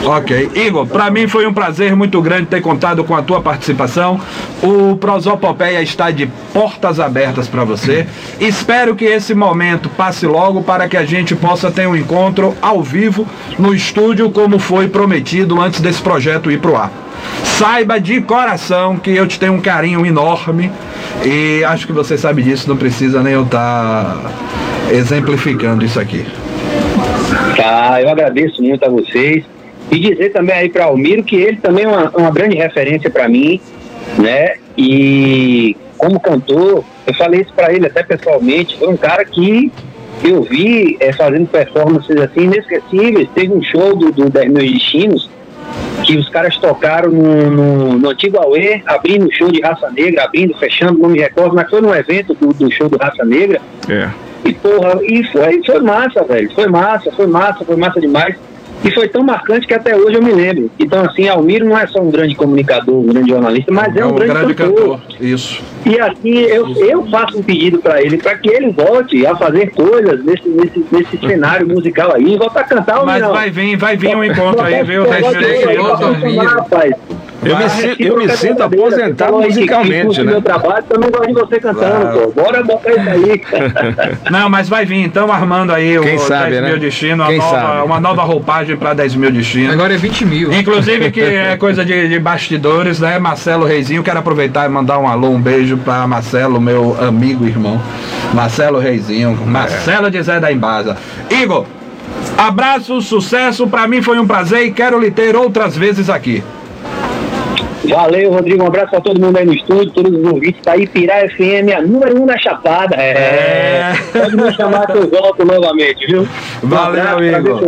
[0.04, 0.50] Ok.
[0.54, 4.20] Igor, para mim foi um prazer muito grande ter contado com a tua participação.
[4.62, 8.06] O Prosopopeia está de portas abertas para você.
[8.40, 12.82] Espero que esse momento passe logo para que a gente possa ter um encontro ao
[12.82, 13.26] vivo
[13.58, 16.92] no estúdio, como foi prometido antes desse projeto ir pro ar.
[17.44, 20.70] Saiba de coração que eu te tenho um carinho enorme
[21.24, 24.16] e acho que você sabe disso, não precisa nem eu estar
[24.90, 26.26] exemplificando isso aqui.
[27.56, 29.44] Tá, eu agradeço muito a vocês.
[29.90, 33.28] E dizer também aí para Almiro que ele também é uma, uma grande referência para
[33.28, 33.60] mim,
[34.18, 34.54] né?
[34.76, 39.70] E como cantor, eu falei isso para ele até pessoalmente, foi um cara que
[40.24, 43.28] eu vi eh, fazendo performances assim inesquecíveis.
[43.34, 45.30] Teve um show do, do 10 Mil Destinos
[46.04, 50.24] que os caras tocaram no, no, no antigo Aue, abrindo o show de Raça Negra,
[50.24, 53.60] abrindo, fechando, não me recordo, mas foi num evento do, do show do Raça Negra.
[53.88, 54.08] É.
[54.44, 56.50] E porra, e foi, foi massa, velho.
[56.54, 58.34] Foi massa, foi massa, foi massa demais.
[58.84, 60.70] E foi tão marcante que até hoje eu me lembro.
[60.78, 64.14] Então, assim, Almiro não é só um grande comunicador, um grande jornalista, mas é, um,
[64.14, 65.00] grande, cantor.
[65.20, 65.62] Isso.
[65.86, 69.70] E assim, eu, eu faço um pedido para ele, para que ele volte a fazer
[69.70, 73.32] coisas nesse, nesse, nesse cenário musical aí, volta a cantar Mas não.
[73.32, 75.06] vai vir, vai vir um encontro aí, viu?
[75.06, 76.94] Vai 10 mil vir, rapaz.
[77.44, 80.30] Eu me, si- eu me sinto aposentado musicalmente, né?
[80.32, 82.42] Meu trabalho, eu não gosto de você cantando, pô.
[82.42, 83.42] Bora botar isso aí.
[84.30, 86.68] Não, mas vai vir, então armando aí Quem o sabe, 10 né?
[86.70, 87.86] mil destino, Quem uma, nova, sabe?
[87.86, 89.72] uma nova roupagem para 10 mil destinos.
[89.72, 90.52] Agora é 20 mil.
[90.52, 93.18] Inclusive que é coisa de, de bastidores, né?
[93.18, 97.80] Marcelo Reizinho, quero aproveitar e mandar um alô, um beijo para Marcelo, meu amigo irmão.
[98.32, 100.96] Marcelo Reizinho, Marcelo de Zé da Embasa.
[101.28, 101.66] Igor,
[102.38, 106.42] abraço, sucesso, para mim foi um prazer e quero lhe ter outras vezes aqui.
[107.88, 108.62] Valeu, Rodrigo.
[108.62, 111.82] Um abraço pra todo mundo aí no estúdio, todos os ouvintes da Ipirá FM, a
[111.82, 112.94] número 1 um da Chapada.
[112.96, 113.92] É.
[114.12, 116.26] Pode me chamar que eu volto novamente, viu?
[116.62, 117.18] Um Valeu,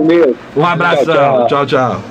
[0.04, 0.36] meu.
[0.56, 1.46] Um abração, Tchau, tchau.
[1.46, 2.02] tchau, tchau.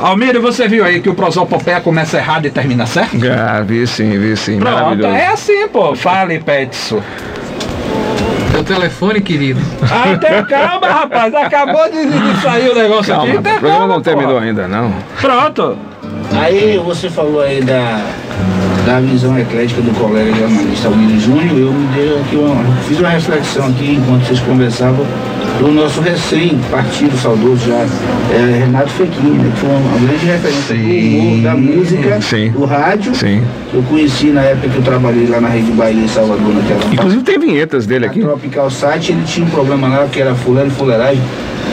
[0.00, 3.16] Almiro, você viu aí que o Prosopopé começa errado e termina certo?
[3.36, 4.60] Ah, vi sim, vi sim.
[4.60, 5.14] Pronto, Maravilhoso.
[5.14, 5.96] é assim, pô.
[5.96, 7.02] Fale, Petson.
[8.52, 9.60] Teu telefone, querido.
[9.82, 11.34] Ah, tem calma, rapaz.
[11.34, 13.38] Acabou de, de sair o negócio Calma, aqui.
[13.38, 14.92] o Tem programa não terminou ainda, não.
[15.20, 15.76] Pronto.
[16.32, 18.04] Aí você falou aí da,
[18.86, 23.08] da visão eclética do colega jornalista Willis Júnior, eu me dei aqui uma, fiz uma
[23.08, 25.04] reflexão aqui enquanto vocês conversavam
[25.58, 27.86] do nosso recém-partido saudoso já,
[28.32, 32.50] é, Renato Fequini, né, que foi uma grande referência do humor, da música, Sim.
[32.50, 33.14] do rádio.
[33.14, 33.42] Sim.
[33.74, 37.22] Eu conheci na época que eu trabalhei lá na Rede Bahia em Salvador, naquela Inclusive
[37.22, 38.20] tem vinhetas dele aqui.
[38.20, 41.22] Tropical Site, ele tinha um programa lá que era fulano e fuleiragem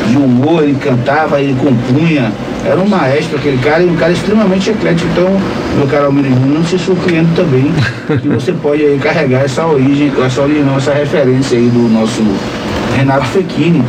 [0.08, 2.32] de humor, ele cantava, ele compunha.
[2.66, 5.08] Era um maestro aquele cara e um cara extremamente eclético.
[5.12, 5.30] Então,
[5.78, 7.72] meu caro Almir não se surpreende também
[8.22, 12.24] que você pode aí carregar essa origem, essa origem essa referência aí do nosso
[12.96, 13.84] Renato Fechini.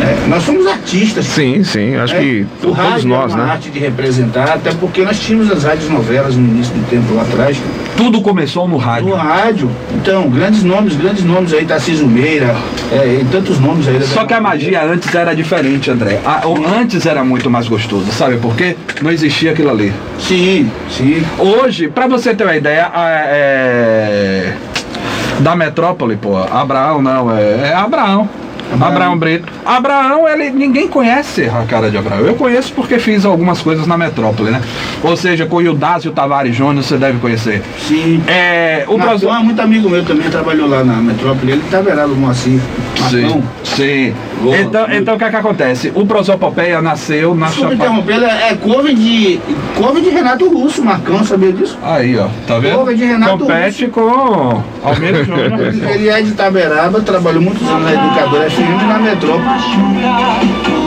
[0.00, 0.16] Né?
[0.28, 1.24] Nós somos artistas.
[1.26, 3.52] Sim, sim, acho É, que o todos rádio nós, é uma né?
[3.52, 7.22] arte de representar, até porque nós tínhamos as rádios novelas no início do tempo lá
[7.22, 7.56] atrás.
[7.96, 9.08] Tudo começou no rádio.
[9.10, 9.70] No rádio.
[9.94, 12.54] Então, grandes nomes, grandes nomes aí, Tarcísio Meira,
[12.90, 14.00] é, e tantos nomes aí.
[14.02, 16.18] Só que a magia antes era diferente, André.
[16.24, 16.42] A-
[16.80, 18.76] antes era muito mais gostoso, sabe por quê?
[19.02, 19.92] Não existia aquilo ali.
[20.18, 21.22] Sim, sim.
[21.38, 24.52] Hoje, pra você ter uma ideia, a- é,
[25.40, 28.28] da metrópole, pô, Abraão não, é, é Abraão.
[28.74, 29.18] Abraão.
[29.18, 29.52] Brito.
[29.64, 32.20] Abraão, ele, ninguém conhece a cara de Abraão.
[32.20, 34.60] Eu conheço porque fiz algumas coisas na metrópole, né?
[35.02, 37.62] Ou seja, com o Ildásio Tavares Júnior, você deve conhecer.
[37.78, 38.22] Sim.
[38.26, 38.98] É, o.
[38.98, 41.52] Marcão é muito amigo meu também, trabalhou lá na metrópole.
[41.52, 42.60] Ele tá verado no Moacir.
[43.10, 44.14] Sim, sim.
[44.42, 45.92] Então, então o que é que acontece?
[45.94, 47.90] O Prosopopeia nasceu na Desculpa Chapada.
[47.90, 49.40] interromper, ele é couve de,
[49.76, 51.78] couve de Renato Russo, Marcão, sabia disso?
[51.82, 52.76] Aí, ó, tá vendo?
[52.76, 55.50] Couve de Renato Compete com Almeida Júnior.
[55.92, 59.44] Ele é de Itaberaba, trabalhou muitos anos na Educadora FM na metrópole.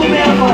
[0.00, 0.44] Pedro,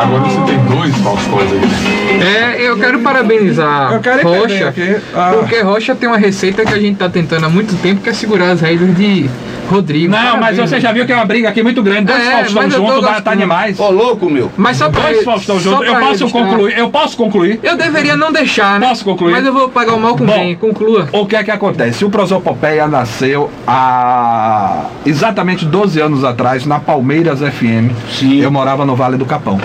[0.00, 2.18] agora você tem dois Faustões aqui.
[2.18, 2.56] né?
[2.56, 5.32] É, eu quero parabenizar Eu quero Rocha, aqui, ah.
[5.38, 8.12] porque Rocha tem uma receita que a gente tá tentando há muito tempo, que é
[8.12, 9.28] segurar as rédeas de
[9.72, 10.12] Rodrigo.
[10.12, 12.04] Não, mas você já viu que é uma briga aqui muito grande.
[12.04, 13.22] Dois É, Faustão juntos, dá, gostando.
[13.22, 13.78] tá demais.
[13.80, 14.50] Ô, louco, meu.
[14.56, 15.86] Mas só pra Dois Faustão só juntos.
[15.86, 16.30] Eu posso registrar.
[16.42, 16.78] concluir?
[16.78, 17.60] Eu posso concluir?
[17.62, 18.86] Eu deveria não deixar, né?
[18.88, 19.32] Posso concluir?
[19.32, 20.32] Mas eu vou pagar o mal com Bom.
[20.32, 20.54] quem?
[20.56, 21.08] Conclua.
[21.12, 22.04] O que é que acontece?
[22.04, 27.90] O Prosopopeia nasceu há exatamente 12 anos atrás na Palmeiras FM.
[28.10, 28.40] Sim.
[28.40, 29.60] Eu morava no Vale do Capão.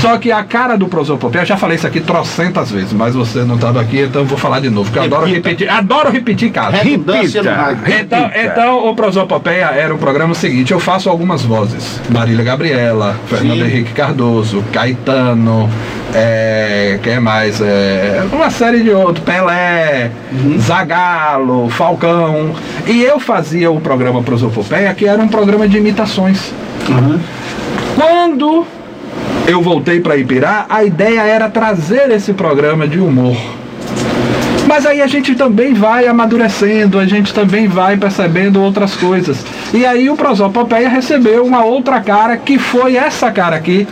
[0.00, 3.40] Só que a cara do Prosopopeia, eu já falei isso aqui trocentas vezes, mas você
[3.44, 5.48] não estava aqui, então eu vou falar de novo, porque eu adoro Repita.
[5.48, 6.70] repetir, adoro repetir, cara.
[6.84, 7.82] No rádio.
[8.00, 12.00] Então, então o Prosopopeia era o programa seguinte, eu faço algumas vozes.
[12.10, 13.64] Marília Gabriela, Fernando Sim.
[13.64, 15.68] Henrique Cardoso, Caetano,
[16.14, 17.60] é, quem mais?
[17.60, 20.10] É, uma série de outros, Pelé,
[20.60, 22.54] Zagalo, Falcão.
[22.86, 26.52] E eu fazia o programa Prosopopeia, que era um programa de imitações.
[26.88, 27.18] Uhum.
[27.94, 28.66] Quando
[29.46, 33.36] eu voltei para Ipirá, a ideia era trazer esse programa de humor.
[34.68, 39.38] Mas aí a gente também vai amadurecendo, a gente também vai percebendo outras coisas.
[39.72, 43.88] E aí o Prosopopeia recebeu uma outra cara, que foi essa cara aqui,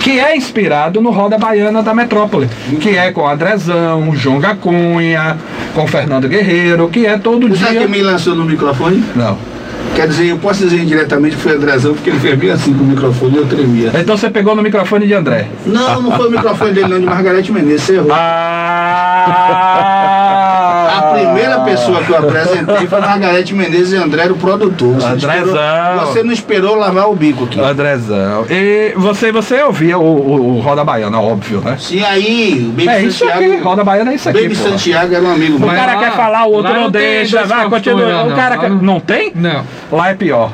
[0.00, 2.46] que é inspirado no Roda Baiana da Metrópole,
[2.78, 5.38] que é com Andrezão, João Gacunha,
[5.74, 7.80] com Fernando Guerreiro, que é todo Você dia...
[7.80, 9.02] quem me lançou no microfone?
[9.16, 9.38] Não.
[9.94, 12.84] Quer dizer, eu posso dizer indiretamente que foi Andrezão, porque ele fez bem assim com
[12.84, 13.92] o microfone e eu tremia.
[13.94, 15.48] Então você pegou no microfone de André.
[15.64, 18.12] Não, não foi o microfone dele, não, de Margarete Menezes, você errou.
[18.12, 19.97] Ah!
[21.70, 24.94] Pessoa que eu apresentei foi Margarete Menezes e André, era o produtor.
[24.94, 25.44] Você, não Andrezão.
[25.46, 27.60] esperou, você não esperou lavar o bico aqui.
[27.60, 28.46] Andrezão.
[28.50, 31.76] E você, você ouvia o, o, o Roda Baiana, óbvio, né?
[31.78, 33.52] Sim, aí, o Baby É isso Santiago.
[33.52, 34.42] aqui, Roda Baiana é isso aqui.
[34.42, 34.68] Baby pô.
[34.68, 35.68] Santiago era um amigo O meu.
[35.70, 38.08] cara lá- quer falar, o outro não, não deixa, vai, continua.
[38.08, 38.70] não, o cara lá quer...
[38.70, 39.32] não- Não tem?
[39.34, 39.64] Não.
[39.92, 40.50] Lá é pior.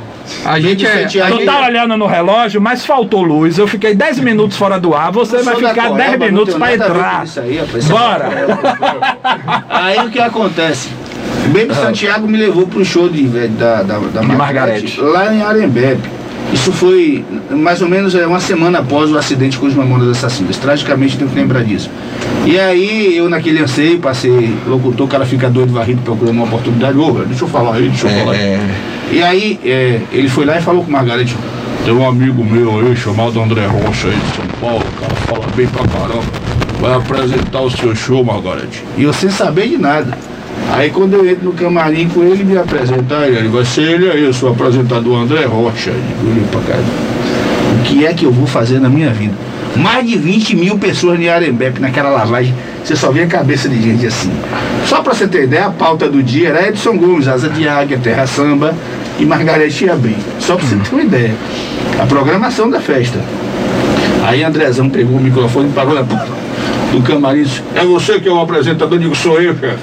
[0.47, 1.03] A gente é.
[1.03, 1.37] Santiago.
[1.39, 3.59] Tu tá olhando no relógio, mas faltou luz.
[3.59, 6.59] Eu fiquei 10 minutos fora do ar, você vai ficar Coeba, 10 não minutos tenho
[6.67, 7.25] pra nada a ver com entrar.
[7.25, 7.61] isso aí,
[7.91, 8.29] Bora!
[9.69, 10.89] Aí o que acontece?
[11.55, 15.01] O Baby Santiago me levou para um show de, da, da, da Margarete.
[15.01, 16.11] lá em Arembepe.
[16.53, 20.57] Isso foi mais ou menos é, uma semana após o acidente com os Mamonas Assassinos.
[20.57, 21.89] Tragicamente tenho que lembrar disso.
[22.45, 26.99] E aí eu naquele anseio passei locutor, cara fica doido, varrido, procurando uma oportunidade.
[26.99, 28.41] Ô, deixa eu falar aí, deixa eu falar aí.
[28.41, 28.61] É,
[29.13, 31.37] E aí é, ele foi lá e falou com o Margarete.
[31.85, 35.47] Tem um amigo meu aí chamado André Rocha aí de São Paulo, o cara fala
[35.55, 36.25] bem pra caramba.
[36.81, 38.83] Vai apresentar o seu show, Margarete.
[38.99, 40.19] E eu sem saber de nada.
[40.73, 44.25] Aí quando eu entro no camarim com ele, me apresentar, ele vai ser ele aí,
[44.25, 45.91] eu sou apresentador André Rocha.
[45.91, 46.81] Eu pra cá.
[47.79, 49.35] O que é que eu vou fazer na minha vida?
[49.77, 52.55] Mais de 20 mil pessoas em Arembepe naquela lavagem.
[52.83, 54.33] Você só vê a cabeça de gente assim.
[54.87, 57.99] Só pra você ter ideia, a pauta do dia era Edson Gomes, Asa de Águia,
[58.03, 58.75] Terra Samba
[59.19, 60.17] e Margarete Bem.
[60.39, 61.35] Só pra você ter uma ideia.
[62.01, 63.19] A programação da festa.
[64.25, 66.45] Aí Andrezão pegou o microfone e parou na porta
[66.95, 67.45] do camarim
[67.75, 68.99] é você que é o apresentador?
[68.99, 69.83] Digo, sou eu, chefe.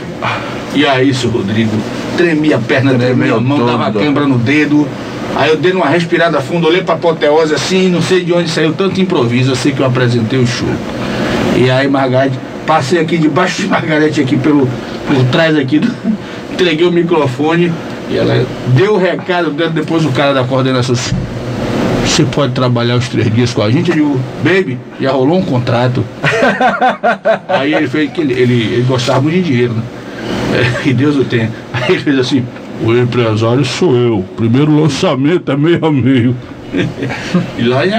[0.73, 1.71] E aí, seu Rodrigo,
[2.17, 3.71] tremia a perna, tremia a mão, tudo.
[3.71, 4.87] dava câimbra no dedo.
[5.35, 8.73] Aí eu dei uma respirada fundo, olhei pra apoteose assim, não sei de onde saiu
[8.73, 10.67] tanto improviso, eu sei que eu apresentei o show.
[11.57, 14.67] E aí, Margarete, passei aqui debaixo de Margarete aqui pelo,
[15.07, 15.93] por trás aqui, do-
[16.51, 17.71] entreguei o microfone
[18.09, 18.45] e ela
[18.75, 21.15] deu o recado, depois o cara da coordenação assim,
[22.05, 23.89] você pode trabalhar os três dias com a gente?
[23.89, 26.03] Eu digo, baby, já rolou um contrato.
[27.47, 29.81] Aí ele fez que ele, ele, ele gostava muito de dinheiro, né?
[30.53, 31.49] É, que Deus o tenha.
[31.73, 32.45] Aí ele fez assim,
[32.83, 34.25] o empresário sou eu.
[34.35, 36.35] Primeiro lançamento é meio a meio.
[37.57, 37.91] e lá em.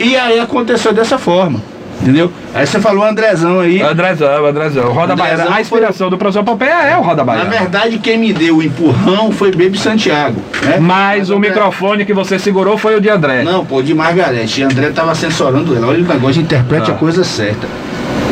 [0.00, 1.60] E aí aconteceu dessa forma.
[2.00, 2.32] Entendeu?
[2.52, 3.80] Aí você falou Andrezão aí.
[3.80, 4.92] Andrezão, Andrezão.
[4.92, 5.54] Roda Andrezão Baiana.
[5.56, 7.48] A inspiração do Prosopopeia é o Roda Na Baiana.
[7.50, 10.42] verdade, quem me deu o empurrão foi Baby Santiago.
[10.64, 10.78] Né?
[10.80, 13.44] Mas o André- microfone que você segurou foi o de André.
[13.44, 14.62] Não, pô, de Margarete.
[14.62, 15.86] E André tava censurando ela.
[15.86, 16.94] Olha o negócio, interprete Ah.
[16.94, 17.68] a coisa certa.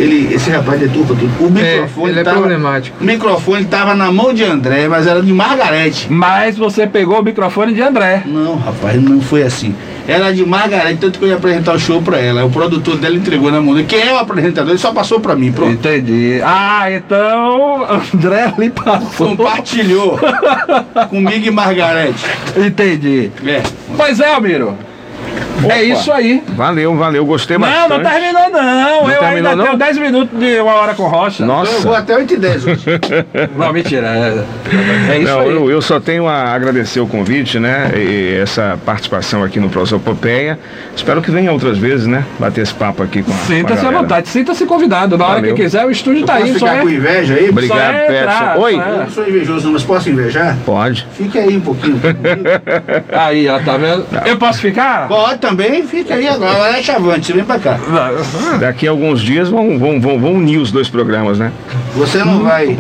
[0.01, 1.31] Ele, esse rapaz deturpa tudo.
[1.45, 2.97] O microfone ele é tava, problemático.
[3.01, 6.07] O microfone tava na mão de André, mas era de Margarete.
[6.11, 8.23] Mas você pegou o microfone de André.
[8.25, 9.75] Não, rapaz, não foi assim.
[10.09, 12.45] Era de Margarete, tanto que eu ia apresentar o show pra ela.
[12.45, 13.87] O produtor dela entregou na mão dele.
[13.87, 14.71] Quem é o apresentador?
[14.71, 15.73] Ele só passou pra mim, pronto.
[15.73, 16.41] Entendi.
[16.43, 19.37] Ah, então André ali passou.
[19.37, 20.19] Compartilhou
[21.11, 22.25] comigo e Margarete.
[22.57, 23.31] Entendi.
[23.47, 23.63] É.
[23.97, 24.77] Pois é, Almiro.
[25.69, 26.43] É isso aí.
[26.49, 27.91] Valeu, valeu, gostei Não, bastante.
[27.91, 29.11] não terminou não.
[29.11, 29.65] eu terminou, ainda não?
[29.65, 31.45] tenho 10 minutos de uma hora com Rocha.
[31.45, 31.73] Nossa.
[31.73, 32.85] Eu vou até 8 e 10 hoje.
[33.57, 34.07] Não, mentira.
[34.07, 35.49] É, é isso Não, aí.
[35.49, 37.91] eu, eu só tenho a agradecer o convite, né?
[37.97, 40.59] E essa participação aqui no Prosopopeia.
[40.95, 42.25] Espero que venha outras vezes, né?
[42.39, 45.17] Bater esse papo aqui com Sinta-se à vontade, sinta-se convidado.
[45.17, 45.55] Na hora Valeu.
[45.55, 46.53] que quiser, o estúdio tá aí.
[46.53, 46.83] Posso Só ficar é...
[46.83, 47.49] com inveja aí?
[47.49, 48.61] Obrigado, é Peterson.
[48.61, 48.75] Oi.
[48.75, 48.77] é.
[48.77, 50.57] Eu não sou invejoso, não, mas posso invejar?
[50.65, 51.07] Pode.
[51.13, 52.01] Fique aí um pouquinho.
[53.13, 54.07] Aí, ó, tá vendo?
[54.27, 55.09] Eu posso ficar?
[55.09, 56.79] Pode também, fica aí agora.
[56.79, 57.79] É chavante, você vem pra cá.
[58.61, 61.53] Daqui a alguns dias vão, vão, vão, vão unir os dois programas, né?
[61.95, 62.79] Você não vai.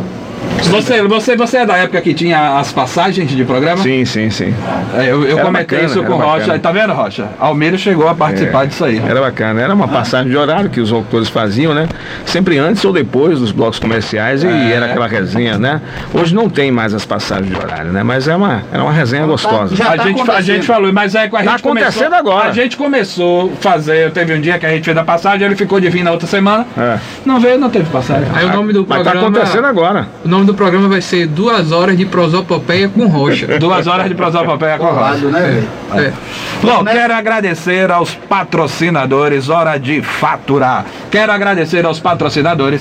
[0.70, 3.82] Você, você, você é da época que tinha as passagens de programa?
[3.82, 4.55] Sim, sim, sim.
[4.97, 6.38] É, eu eu Era comentei bacana, isso com Rocha.
[6.41, 6.59] bacana.
[6.61, 7.28] Tá vendo, Rocha?
[7.41, 8.99] Almeida chegou a participar É, disso aí.
[9.05, 11.88] Era bacana, era uma passagem de horário que os locutores faziam, né?
[12.24, 14.72] Sempre antes ou depois dos blocos comerciais e É.
[14.72, 15.80] era aquela resenha, né?
[16.14, 18.03] Hoje não tem mais as passagens de horário, né?
[18.05, 19.74] Mas é uma, era uma resenha gostosa.
[19.74, 20.45] já a, tá gente, a acontecendo.
[20.45, 22.49] gente falou, mas é a Tá gente começou, acontecendo agora.
[22.49, 25.57] A gente começou a fazer, teve um dia que a gente fez a passagem, ele
[25.57, 26.64] ficou de vir na outra semana.
[26.78, 26.99] É.
[27.24, 28.26] Não veio, não teve passagem.
[28.34, 29.36] Aí o nome do Mas tá programa.
[29.38, 30.07] acontecendo agora.
[30.31, 33.49] O nome do programa vai ser Duas Horas de Prosopopeia com Rocha.
[33.59, 34.95] Duas horas de prosopopeia com Rocha.
[34.95, 36.07] Colado, né, velho?
[36.07, 36.12] É.
[36.62, 40.87] Bom, quero agradecer aos patrocinadores, hora de faturar.
[41.11, 42.81] Quero agradecer aos patrocinadores,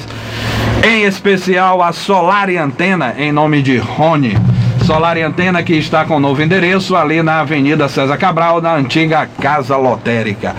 [0.84, 4.38] em especial a Solar e Antena, em nome de Rony.
[4.86, 9.28] Solar e Antena que está com novo endereço ali na Avenida César Cabral, na antiga
[9.42, 10.54] Casa Lotérica.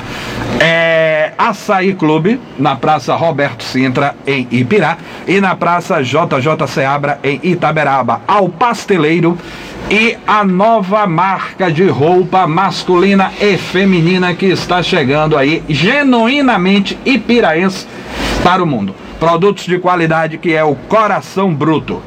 [0.63, 7.41] É Açaí Clube, na Praça Roberto Sintra, em Ipirá, e na Praça JJ Seabra, em
[7.43, 8.21] Itaberaba.
[8.29, 9.39] Ao Pasteleiro
[9.91, 17.87] e a nova marca de roupa masculina e feminina que está chegando aí, genuinamente ipiraense,
[18.45, 18.95] para o mundo.
[19.19, 22.03] Produtos de qualidade que é o Coração Bruto.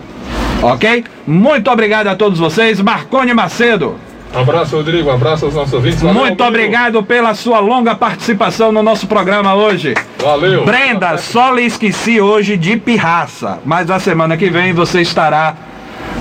[0.61, 1.03] Ok?
[1.27, 2.79] Muito obrigado a todos vocês.
[2.79, 3.97] Marcone Macedo.
[4.33, 5.09] Abraço, Rodrigo.
[5.11, 6.01] Abraço aos nossos ouvintes.
[6.01, 6.61] Valeu, Muito Almiro.
[6.63, 9.93] obrigado pela sua longa participação no nosso programa hoje.
[10.19, 10.65] Valeu.
[10.65, 15.55] Brenda, só lhe esqueci hoje de pirraça, mas a semana que vem você estará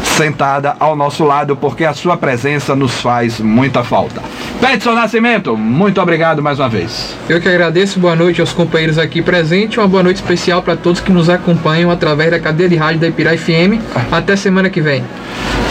[0.02, 4.20] sentada ao nosso lado porque a sua presença nos faz muita falta.
[4.60, 7.14] Petson Nascimento, muito obrigado mais uma vez.
[7.28, 11.00] Eu que agradeço, boa noite aos companheiros aqui presentes, uma boa noite especial para todos
[11.00, 13.80] que nos acompanham através da cadeia de rádio da Ipirá FM.
[14.10, 15.04] Até semana que vem.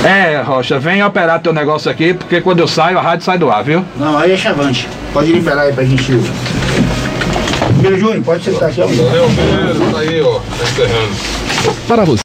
[0.04, 3.52] É, Rocha, vem operar teu negócio aqui, porque quando eu saio, a rádio sai do
[3.52, 3.86] ar, viu?
[3.98, 4.88] Não, aí é chavante.
[5.14, 6.12] Pode liberar aí pra gente.
[7.82, 8.82] Meu Júnior, pode sentar aqui.
[8.82, 9.30] Valeu.
[9.92, 10.40] Tá aí, ó.
[10.40, 11.42] Tá encerrando.
[11.88, 12.20] Para você